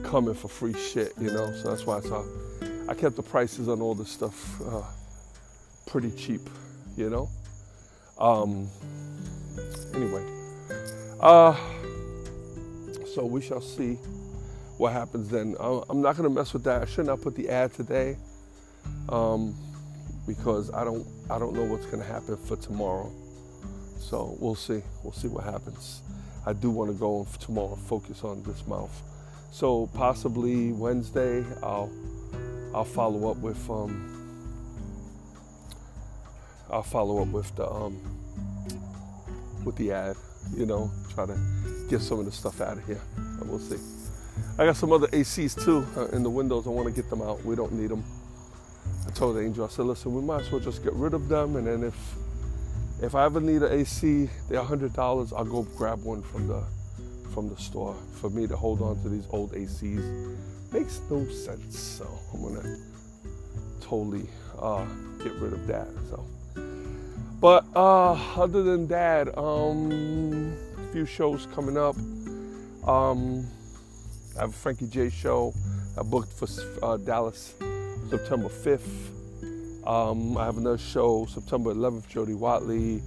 coming 0.04 0.34
for 0.34 0.48
free 0.48 0.74
shit, 0.74 1.14
you 1.20 1.32
know. 1.32 1.52
So 1.54 1.70
that's 1.70 1.86
why 1.86 1.98
I 1.98 2.02
saw, 2.02 2.24
I 2.88 2.94
kept 2.94 3.16
the 3.16 3.24
prices 3.24 3.68
on 3.68 3.82
all 3.82 3.96
this 3.96 4.10
stuff 4.10 4.62
uh, 4.62 4.84
pretty 5.86 6.12
cheap, 6.12 6.42
you 6.98 7.10
know. 7.10 7.30
Um, 8.18 8.70
anyway, 9.94 10.24
uh, 11.20 11.56
so 13.14 13.26
we 13.26 13.42
shall 13.42 13.62
see 13.62 13.96
what 14.78 14.94
happens 14.94 15.30
then. 15.30 15.56
I'm 15.60 16.02
not 16.02 16.16
gonna 16.16 16.30
mess 16.30 16.54
with 16.54 16.64
that. 16.64 16.82
I 16.82 16.86
should 16.86 17.06
not 17.06 17.22
put 17.22 17.36
the 17.36 17.50
ad 17.50 17.74
today 17.74 18.18
um, 19.10 19.56
because 20.28 20.72
I 20.74 20.84
don't 20.84 21.06
I 21.30 21.38
don't 21.38 21.54
know 21.54 21.64
what's 21.66 21.86
gonna 21.86 22.04
happen 22.04 22.38
for 22.38 22.56
tomorrow. 22.56 23.12
So 24.00 24.38
we'll 24.40 24.56
see. 24.56 24.82
We'll 25.04 25.14
see 25.14 25.28
what 25.28 25.44
happens. 25.44 26.02
I 26.46 26.54
do 26.54 26.70
want 26.70 26.90
to 26.90 26.98
go 26.98 27.28
tomorrow 27.40 27.76
focus 27.76 28.24
on 28.24 28.42
this 28.44 28.66
mouth. 28.66 29.04
So 29.52 29.88
possibly 29.94 30.72
Wednesday, 30.72 31.44
I'll 31.62 31.92
I'll 32.74 32.86
follow 32.86 33.30
up 33.30 33.38
with 33.38 33.70
um 33.70 34.16
I'll 36.72 36.84
follow 36.84 37.22
up 37.22 37.28
with 37.30 37.56
the 37.56 37.70
um 37.70 38.19
with 39.66 39.76
the 39.76 39.92
ad. 39.92 40.16
You 40.56 40.66
know, 40.66 40.92
try 41.14 41.26
to 41.26 41.38
get 41.90 42.02
some 42.02 42.20
of 42.20 42.26
the 42.26 42.32
stuff 42.32 42.62
out 42.62 42.78
of 42.78 42.86
here. 42.86 43.02
But 43.38 43.48
we'll 43.48 43.60
see. 43.60 43.78
I 44.58 44.66
got 44.66 44.76
some 44.76 44.92
other 44.92 45.08
ACs 45.08 45.62
too 45.64 45.86
uh, 45.98 46.08
in 46.08 46.24
the 46.24 46.30
windows. 46.30 46.66
I 46.66 46.70
want 46.70 46.88
to 46.88 46.94
get 46.94 47.10
them 47.10 47.22
out. 47.22 47.44
We 47.44 47.56
don't 47.56 47.74
need 47.74 47.90
them. 47.90 48.04
I 49.08 49.12
told 49.12 49.38
Angel, 49.38 49.66
I 49.66 49.68
said, 49.68 49.86
listen, 49.86 50.14
we 50.14 50.22
might 50.22 50.42
as 50.42 50.52
well 50.52 50.62
just 50.62 50.84
get 50.84 50.94
rid 50.94 51.14
of 51.14 51.28
them, 51.30 51.56
and 51.56 51.68
then 51.68 51.84
if 51.84 51.96
if 53.02 53.16
I 53.16 53.24
ever 53.26 53.40
need 53.40 53.62
an 53.62 53.72
AC, 53.72 54.30
they're 54.50 54.62
hundred 54.62 54.94
dollars. 54.94 55.32
I'll 55.32 55.46
go 55.46 55.64
grab 55.78 56.04
one 56.04 56.22
from 56.22 56.48
the 56.48 56.64
from 57.34 57.50
the 57.50 57.58
store. 57.58 57.96
For 58.14 58.30
me 58.30 58.48
to 58.48 58.56
hold 58.56 58.82
on 58.82 59.02
to 59.04 59.10
these 59.10 59.28
old 59.32 59.54
ACs 59.54 60.38
makes 60.74 61.02
no 61.10 61.26
sense. 61.28 61.80
So 61.80 62.08
I'm 62.34 62.42
gonna 62.42 62.78
totally 63.82 64.28
uh, 64.60 64.86
get 65.24 65.34
rid 65.36 65.54
of 65.54 65.66
that. 65.68 65.88
So, 66.10 66.26
but 67.40 67.66
uh, 67.76 68.14
other 68.36 68.64
than 68.64 68.88
that, 68.88 69.38
um, 69.38 70.58
a 70.78 70.92
few 70.92 71.06
shows 71.06 71.48
coming 71.54 71.78
up. 71.78 71.96
Um, 72.88 73.46
I 74.38 74.42
have 74.42 74.50
a 74.50 74.54
Frankie 74.54 74.88
J 74.88 75.10
show. 75.10 75.54
I 75.98 76.04
booked 76.04 76.34
for 76.34 76.48
uh, 76.84 76.98
Dallas 76.98 77.54
September 78.10 78.50
5th. 78.50 79.88
Um, 79.88 80.38
I 80.38 80.46
have 80.46 80.58
another 80.58 80.78
show 80.78 81.26
September 81.28 81.74
11th. 81.74 82.08
Jody 82.10 82.34
Watley, 82.34 83.02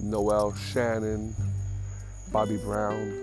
Noel 0.00 0.52
Shannon, 0.54 1.34
Bobby 2.32 2.56
Brown. 2.56 3.18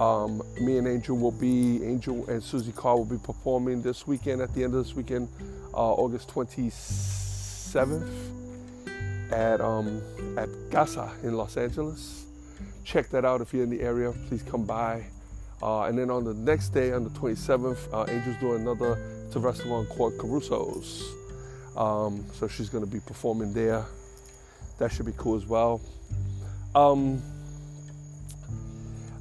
Um, 0.00 0.42
me 0.60 0.78
and 0.78 0.88
Angel 0.88 1.16
will 1.16 1.30
be 1.30 1.84
Angel 1.84 2.26
and 2.28 2.42
Susie 2.42 2.72
Carr 2.72 2.96
will 2.96 3.04
be 3.04 3.18
performing 3.18 3.82
this 3.82 4.06
weekend. 4.06 4.40
At 4.40 4.54
the 4.54 4.64
end 4.64 4.74
of 4.74 4.84
this 4.84 4.96
weekend, 4.96 5.28
uh, 5.74 5.92
August 5.92 6.30
27th 6.30 8.31
at 9.32 9.60
um, 9.60 10.02
at 10.36 10.48
Casa 10.70 11.10
in 11.22 11.34
Los 11.34 11.56
Angeles. 11.56 12.26
Check 12.84 13.08
that 13.10 13.24
out 13.24 13.40
if 13.40 13.52
you're 13.52 13.64
in 13.64 13.70
the 13.70 13.80
area. 13.80 14.12
Please 14.28 14.42
come 14.42 14.64
by. 14.64 15.04
Uh, 15.62 15.84
and 15.84 15.96
then 15.96 16.10
on 16.10 16.24
the 16.24 16.34
next 16.34 16.70
day, 16.70 16.92
on 16.92 17.04
the 17.04 17.10
27th, 17.10 17.78
uh, 17.92 18.02
Angel's 18.04 18.36
doing 18.38 18.62
another. 18.62 18.98
It's 19.26 19.36
a 19.36 19.40
restaurant 19.40 19.88
called 19.88 20.18
Caruso's. 20.18 21.14
Um, 21.76 22.24
so 22.32 22.48
she's 22.48 22.68
going 22.68 22.84
to 22.84 22.90
be 22.90 22.98
performing 23.00 23.52
there. 23.52 23.84
That 24.78 24.90
should 24.90 25.06
be 25.06 25.14
cool 25.16 25.36
as 25.36 25.46
well. 25.46 25.80
Um, 26.74 27.22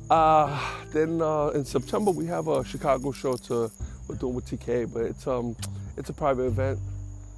uh, 0.09 0.81
then 0.91 1.21
uh, 1.21 1.49
in 1.49 1.63
September 1.63 2.11
we 2.11 2.25
have 2.25 2.47
a 2.47 2.65
Chicago 2.65 3.11
show 3.11 3.35
to 3.37 3.71
we're 4.07 4.15
doing 4.15 4.33
with 4.33 4.45
TK, 4.45 4.91
but 4.91 5.03
it's 5.03 5.25
um 5.27 5.55
it's 5.95 6.09
a 6.09 6.13
private 6.13 6.43
event. 6.43 6.79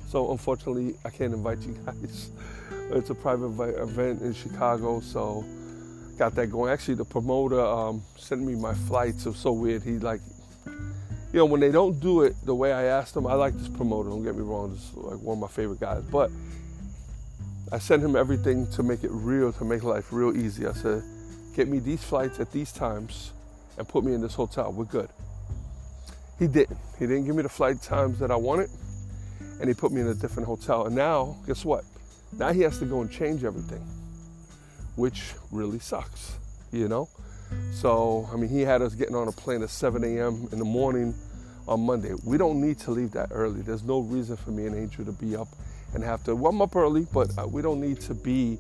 So 0.08 0.32
unfortunately 0.32 0.96
I 1.06 1.10
can't 1.10 1.34
invite 1.34 1.60
you 1.60 1.74
guys. 1.86 2.30
it's 2.92 3.10
a 3.10 3.16
private 3.16 3.48
event 3.82 4.22
in 4.22 4.34
Chicago, 4.34 5.00
so 5.00 5.44
got 6.18 6.36
that 6.36 6.48
going. 6.48 6.72
Actually, 6.72 6.96
the 6.96 7.06
promoter 7.06 7.60
um, 7.60 8.04
sent 8.18 8.42
me 8.42 8.56
my 8.56 8.74
flights. 8.74 9.26
It 9.26 9.30
was 9.30 9.40
so 9.40 9.52
weird. 9.52 9.84
He 9.84 10.00
like 10.00 10.22
you 11.34 11.40
know, 11.40 11.46
when 11.46 11.60
they 11.60 11.72
don't 11.72 12.00
do 12.00 12.22
it 12.22 12.36
the 12.46 12.54
way 12.54 12.72
I 12.72 12.84
asked 12.84 13.16
them, 13.16 13.26
I 13.26 13.34
like 13.34 13.56
this 13.56 13.68
promoter. 13.68 14.10
Don't 14.10 14.24
get 14.24 14.36
me 14.36 14.44
wrong, 14.44 14.72
this 14.72 14.84
is 14.84 14.96
like 14.96 15.20
one 15.20 15.38
of 15.38 15.42
my 15.42 15.48
favorite 15.48 15.80
guys. 15.80 16.04
But 16.04 16.30
I 17.72 17.80
sent 17.80 18.04
him 18.04 18.16
everything 18.16 18.68
to 18.74 18.84
make 18.84 19.04
it 19.04 19.10
real, 19.12 19.52
to 19.54 19.66
make 19.66 19.82
life 19.82 20.14
real 20.14 20.38
easy. 20.38 20.68
I 20.68 20.74
said, 20.74 21.02
get 21.56 21.68
me 21.68 21.80
these 21.80 22.04
flights 22.04 22.40
at 22.40 22.52
these 22.52 22.72
times, 22.72 23.32
and 23.80 23.88
put 23.88 24.04
me 24.04 24.14
in 24.14 24.22
this 24.22 24.36
hotel. 24.36 24.72
We're 24.72 24.86
good. 24.86 25.10
He 26.38 26.46
didn't. 26.46 26.78
He 27.00 27.08
didn't 27.08 27.26
give 27.26 27.36
me 27.36 27.42
the 27.42 27.50
flight 27.50 27.82
times 27.82 28.20
that 28.20 28.30
I 28.30 28.36
wanted, 28.36 28.70
and 29.60 29.68
he 29.68 29.74
put 29.74 29.92
me 29.92 30.02
in 30.02 30.08
a 30.08 30.14
different 30.14 30.48
hotel. 30.48 30.86
And 30.86 30.96
now, 30.96 31.38
guess 31.48 31.64
what? 31.64 31.84
Now 32.38 32.52
he 32.52 32.62
has 32.62 32.80
to 32.80 32.86
go 32.86 33.02
and 33.02 33.12
change 33.12 33.44
everything, 33.44 33.86
which 34.96 35.34
really 35.52 35.80
sucks, 35.80 36.38
you 36.72 36.88
know? 36.88 37.10
So, 37.72 38.28
I 38.34 38.38
mean, 38.38 38.50
he 38.50 38.62
had 38.62 38.82
us 38.82 38.96
getting 38.96 39.16
on 39.16 39.28
a 39.28 39.32
plane 39.32 39.62
at 39.62 39.70
7 39.70 40.04
a.m. 40.04 40.48
in 40.52 40.60
the 40.60 40.66
morning 40.66 41.14
on 41.68 41.82
Monday. 41.82 42.14
We 42.26 42.38
don't 42.38 42.60
need 42.60 42.80
to 42.80 42.92
leave 42.92 43.12
that 43.12 43.30
early. 43.32 43.62
There's 43.62 43.84
no 43.84 44.00
reason 44.00 44.38
for 44.38 44.52
me 44.52 44.66
and 44.66 44.76
Angel 44.76 45.06
to 45.06 45.12
be 45.12 45.36
up 45.36 45.48
and 45.94 46.04
have 46.04 46.24
to. 46.24 46.36
Well, 46.36 46.52
I'm 46.52 46.62
up 46.62 46.76
early, 46.76 47.06
but 47.14 47.30
uh, 47.38 47.48
we 47.48 47.62
don't 47.62 47.80
need 47.80 48.02
to 48.02 48.14
be 48.14 48.58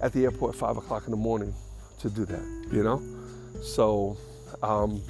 at 0.00 0.12
the 0.12 0.24
airport 0.24 0.54
at 0.54 0.60
5 0.60 0.76
o'clock 0.76 1.04
in 1.06 1.10
the 1.10 1.16
morning 1.16 1.52
to 2.00 2.08
do 2.08 2.24
that, 2.26 2.68
you 2.72 2.82
know? 2.82 3.02
So, 3.62 4.16
um, 4.62 5.02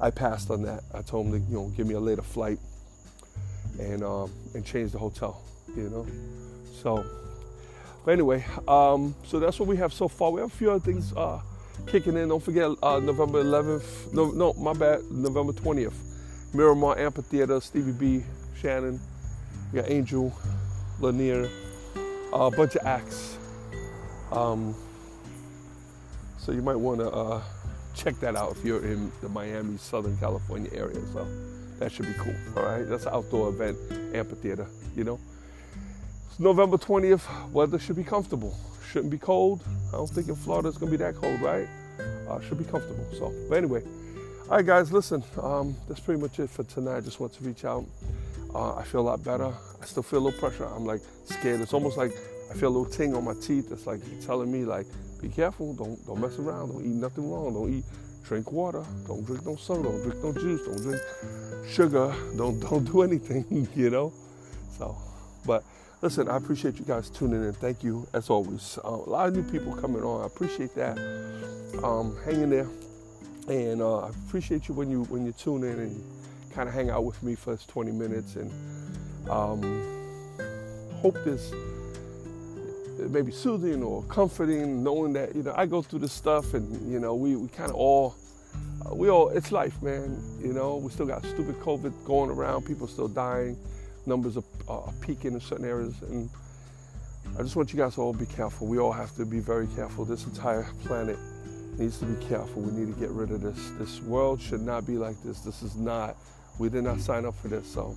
I 0.00 0.10
passed 0.10 0.50
on 0.50 0.62
that. 0.62 0.84
I 0.94 1.02
told 1.02 1.26
him 1.26 1.32
to, 1.32 1.38
you 1.50 1.56
know, 1.56 1.68
give 1.76 1.86
me 1.86 1.94
a 1.94 2.00
later 2.00 2.22
flight 2.22 2.58
and 3.78 4.02
um, 4.02 4.30
and 4.54 4.64
change 4.64 4.92
the 4.92 4.98
hotel, 4.98 5.42
you 5.76 5.88
know. 5.88 6.06
So, 6.82 7.04
but 8.04 8.12
anyway, 8.12 8.44
um, 8.66 9.14
so 9.24 9.38
that's 9.40 9.58
what 9.58 9.68
we 9.68 9.76
have 9.76 9.92
so 9.92 10.08
far. 10.08 10.30
We 10.30 10.40
have 10.40 10.52
a 10.52 10.56
few 10.56 10.70
other 10.70 10.84
things 10.84 11.12
uh, 11.16 11.40
kicking 11.86 12.16
in. 12.16 12.28
Don't 12.28 12.42
forget 12.42 12.70
uh, 12.82 13.00
November 13.00 13.42
11th. 13.42 14.12
No, 14.12 14.30
no, 14.30 14.52
my 14.54 14.72
bad. 14.72 15.02
November 15.10 15.52
20th. 15.52 16.54
Miramar 16.54 16.98
Amphitheater. 16.98 17.60
Stevie 17.60 17.92
B, 17.92 18.24
Shannon. 18.60 19.00
We 19.72 19.80
got 19.80 19.90
Angel, 19.90 20.32
Lanier, 21.00 21.48
a 22.32 22.50
bunch 22.50 22.76
of 22.76 22.86
acts. 22.86 23.36
Um, 24.32 24.74
so 26.38 26.52
you 26.52 26.62
might 26.62 26.76
want 26.76 27.00
to 27.00 27.10
uh, 27.10 27.42
check 27.94 28.18
that 28.20 28.36
out 28.36 28.56
if 28.56 28.64
you're 28.64 28.84
in 28.84 29.12
the 29.20 29.28
Miami, 29.28 29.76
Southern 29.76 30.16
California 30.16 30.70
area. 30.72 31.00
So 31.12 31.26
that 31.78 31.92
should 31.92 32.06
be 32.06 32.14
cool. 32.14 32.34
All 32.56 32.64
right, 32.64 32.88
that's 32.88 33.06
an 33.06 33.14
outdoor 33.14 33.48
event, 33.50 33.76
amphitheater. 34.14 34.66
You 34.96 35.04
know, 35.04 35.20
it's 36.28 36.38
November 36.38 36.76
20th. 36.76 37.50
Weather 37.52 37.78
should 37.78 37.96
be 37.96 38.04
comfortable. 38.04 38.56
Shouldn't 38.90 39.10
be 39.10 39.18
cold. 39.18 39.62
I 39.88 39.92
don't 39.92 40.08
think 40.08 40.28
in 40.28 40.36
Florida 40.36 40.68
it's 40.68 40.78
gonna 40.78 40.90
be 40.90 40.96
that 40.98 41.14
cold, 41.14 41.40
right? 41.40 41.68
Uh, 42.28 42.40
should 42.40 42.58
be 42.58 42.64
comfortable. 42.64 43.06
So, 43.12 43.32
but 43.48 43.58
anyway, 43.58 43.82
all 44.48 44.56
right, 44.56 44.64
guys. 44.64 44.92
Listen, 44.92 45.22
um, 45.42 45.76
that's 45.88 46.00
pretty 46.00 46.20
much 46.20 46.38
it 46.40 46.48
for 46.48 46.64
tonight. 46.64 46.96
I 46.96 47.00
just 47.00 47.20
want 47.20 47.32
to 47.34 47.44
reach 47.44 47.64
out. 47.64 47.84
Uh, 48.54 48.76
I 48.76 48.84
feel 48.84 49.00
a 49.00 49.02
lot 49.02 49.22
better. 49.22 49.46
I 49.46 49.84
still 49.84 50.02
feel 50.02 50.20
a 50.20 50.24
little 50.24 50.40
pressure. 50.40 50.64
I'm 50.64 50.86
like 50.86 51.00
scared. 51.24 51.60
It's 51.60 51.74
almost 51.74 51.96
like 51.98 52.12
I 52.50 52.54
feel 52.54 52.68
a 52.68 52.74
little 52.74 52.90
ting 52.90 53.14
on 53.14 53.24
my 53.24 53.34
teeth. 53.34 53.70
It's 53.70 53.86
like 53.86 54.00
telling 54.24 54.50
me 54.50 54.64
like, 54.64 54.86
be 55.20 55.28
careful. 55.28 55.74
Don't 55.74 56.04
don't 56.06 56.20
mess 56.20 56.38
around. 56.38 56.72
Don't 56.72 56.82
eat 56.82 56.96
nothing 56.96 57.30
wrong. 57.30 57.52
Don't 57.52 57.72
eat. 57.72 57.84
Drink 58.24 58.50
water. 58.52 58.84
Don't 59.06 59.24
drink 59.24 59.44
no 59.44 59.56
soda. 59.56 59.82
Don't 59.82 60.02
drink 60.02 60.22
no 60.22 60.32
juice. 60.32 60.62
Don't 60.66 60.82
drink 60.82 61.02
sugar. 61.68 62.14
Don't 62.36 62.60
don't 62.60 62.84
do 62.84 63.02
anything. 63.08 63.68
You 63.74 63.90
know. 63.90 64.12
So, 64.76 64.96
but 65.46 65.64
listen, 66.02 66.28
I 66.28 66.36
appreciate 66.36 66.78
you 66.78 66.84
guys 66.84 67.10
tuning 67.10 67.44
in. 67.44 67.52
Thank 67.52 67.82
you 67.82 68.06
as 68.12 68.30
always. 68.30 68.78
Uh, 68.84 68.88
a 68.88 69.10
lot 69.10 69.28
of 69.28 69.36
new 69.36 69.42
people 69.42 69.74
coming 69.74 70.02
on. 70.02 70.22
I 70.22 70.26
appreciate 70.26 70.74
that. 70.74 70.98
Um, 71.82 72.16
hanging 72.24 72.50
there, 72.50 72.68
and 73.48 73.82
uh, 73.82 74.00
I 74.00 74.08
appreciate 74.08 74.68
you 74.68 74.74
when 74.74 74.90
you 74.90 75.04
when 75.04 75.26
you 75.26 75.32
tune 75.32 75.64
in 75.64 75.78
and 75.78 76.04
kind 76.52 76.68
of 76.68 76.74
hang 76.74 76.90
out 76.90 77.04
with 77.04 77.22
me 77.22 77.34
for 77.34 77.56
20 77.56 77.92
minutes 77.92 78.36
and 78.36 78.50
um, 79.30 79.62
hope 81.02 81.14
this 81.24 81.52
maybe 83.10 83.30
soothing 83.30 83.82
or 83.82 84.02
comforting, 84.04 84.82
knowing 84.82 85.12
that 85.12 85.34
you 85.34 85.42
know 85.42 85.54
I 85.56 85.66
go 85.66 85.82
through 85.82 86.00
this 86.00 86.12
stuff, 86.12 86.54
and 86.54 86.90
you 86.90 86.98
know 86.98 87.14
we, 87.14 87.36
we 87.36 87.48
kind 87.48 87.70
of 87.70 87.76
all 87.76 88.16
we 88.92 89.10
all 89.10 89.28
it's 89.28 89.52
life, 89.52 89.80
man. 89.82 90.20
You 90.40 90.52
know 90.52 90.76
we 90.76 90.90
still 90.90 91.06
got 91.06 91.24
stupid 91.24 91.56
COVID 91.60 91.92
going 92.04 92.30
around, 92.30 92.64
people 92.64 92.86
still 92.86 93.08
dying, 93.08 93.56
numbers 94.06 94.36
are, 94.68 94.92
peaking 95.00 95.34
in 95.34 95.40
certain 95.40 95.64
areas, 95.64 95.94
and 96.02 96.28
I 97.38 97.42
just 97.42 97.56
want 97.56 97.72
you 97.72 97.78
guys 97.78 97.94
to 97.96 98.02
all 98.02 98.12
be 98.12 98.26
careful. 98.26 98.66
We 98.66 98.78
all 98.78 98.92
have 98.92 99.14
to 99.16 99.26
be 99.26 99.40
very 99.40 99.66
careful. 99.68 100.04
This 100.04 100.24
entire 100.24 100.66
planet 100.84 101.18
needs 101.78 101.98
to 101.98 102.06
be 102.06 102.26
careful. 102.26 102.62
We 102.62 102.72
need 102.72 102.92
to 102.92 103.00
get 103.00 103.10
rid 103.10 103.30
of 103.30 103.40
this. 103.40 103.70
This 103.78 104.00
world 104.02 104.40
should 104.40 104.62
not 104.62 104.86
be 104.86 104.96
like 104.96 105.20
this. 105.22 105.40
This 105.40 105.62
is 105.62 105.76
not. 105.76 106.16
We 106.58 106.68
did 106.68 106.82
not 106.82 107.00
sign 107.00 107.24
up 107.24 107.36
for 107.36 107.48
this, 107.48 107.72
so 107.72 107.94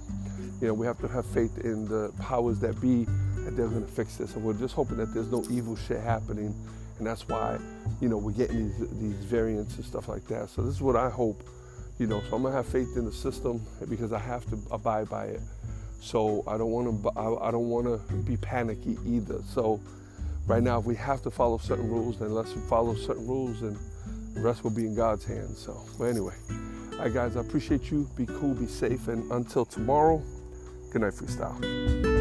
you 0.62 0.68
know 0.68 0.74
we 0.74 0.86
have 0.86 1.00
to 1.00 1.08
have 1.08 1.26
faith 1.26 1.58
in 1.60 1.88
the 1.88 2.14
powers 2.20 2.60
that 2.60 2.80
be 2.80 3.06
that 3.06 3.56
they're 3.58 3.68
going 3.68 3.86
to 3.86 3.92
fix 3.92 4.18
this. 4.18 4.36
And 4.36 4.44
we're 4.44 4.54
just 4.54 4.76
hoping 4.76 4.98
that 4.98 5.14
there's 5.14 5.32
no 5.32 5.44
evil 5.50 5.76
shit 5.76 6.00
happening. 6.00 6.54
And 7.02 7.08
that's 7.08 7.28
why, 7.28 7.58
you 8.00 8.10
know, 8.10 8.20
we're 8.20 8.32
getting 8.32 8.68
these, 8.68 8.90
these 9.00 9.26
variants 9.26 9.76
and 9.78 9.84
stuff 9.84 10.08
like 10.08 10.24
that. 10.28 10.52
So 10.52 10.62
this 10.62 10.76
is 10.76 10.84
what 10.84 10.96
I 10.96 11.10
hope, 11.10 11.42
you 11.98 12.06
know. 12.06 12.22
So 12.30 12.36
I'm 12.36 12.44
to 12.44 12.52
have 12.52 12.68
faith 12.68 12.96
in 12.96 13.06
the 13.06 13.12
system 13.12 13.60
because 13.90 14.14
I 14.14 14.20
have 14.20 14.46
to 14.52 14.60
abide 14.70 15.10
by 15.10 15.26
it. 15.26 15.42
So 16.00 16.44
I 16.46 16.60
don't 16.60 16.70
want 16.70 17.02
to, 17.02 17.10
I 17.42 17.50
don't 17.50 17.70
want 17.70 17.88
to 17.88 18.16
be 18.18 18.38
panicky 18.38 19.00
either. 19.04 19.42
So 19.48 19.82
right 20.46 20.62
now, 20.62 20.78
if 20.78 20.86
we 20.86 20.94
have 20.98 21.24
to 21.24 21.32
follow 21.32 21.58
certain 21.58 21.90
rules, 21.90 22.20
then 22.20 22.36
let's 22.36 22.54
follow 22.70 22.94
certain 22.94 23.26
rules 23.26 23.64
and 23.64 23.76
the 24.36 24.42
rest 24.42 24.64
will 24.64 24.70
be 24.70 24.86
in 24.86 24.94
God's 24.94 25.26
hands. 25.26 25.58
So, 25.58 25.82
but 25.98 26.06
anyway, 26.06 26.36
all 26.92 27.00
right, 27.00 27.12
guys, 27.12 27.36
I 27.36 27.40
appreciate 27.40 27.90
you. 27.90 28.08
Be 28.16 28.28
cool, 28.28 28.54
be 28.54 28.68
safe. 28.68 29.08
And 29.08 29.32
until 29.32 29.66
tomorrow, 29.66 30.22
good 30.92 31.02
night, 31.02 31.14
freestyle. 31.14 32.21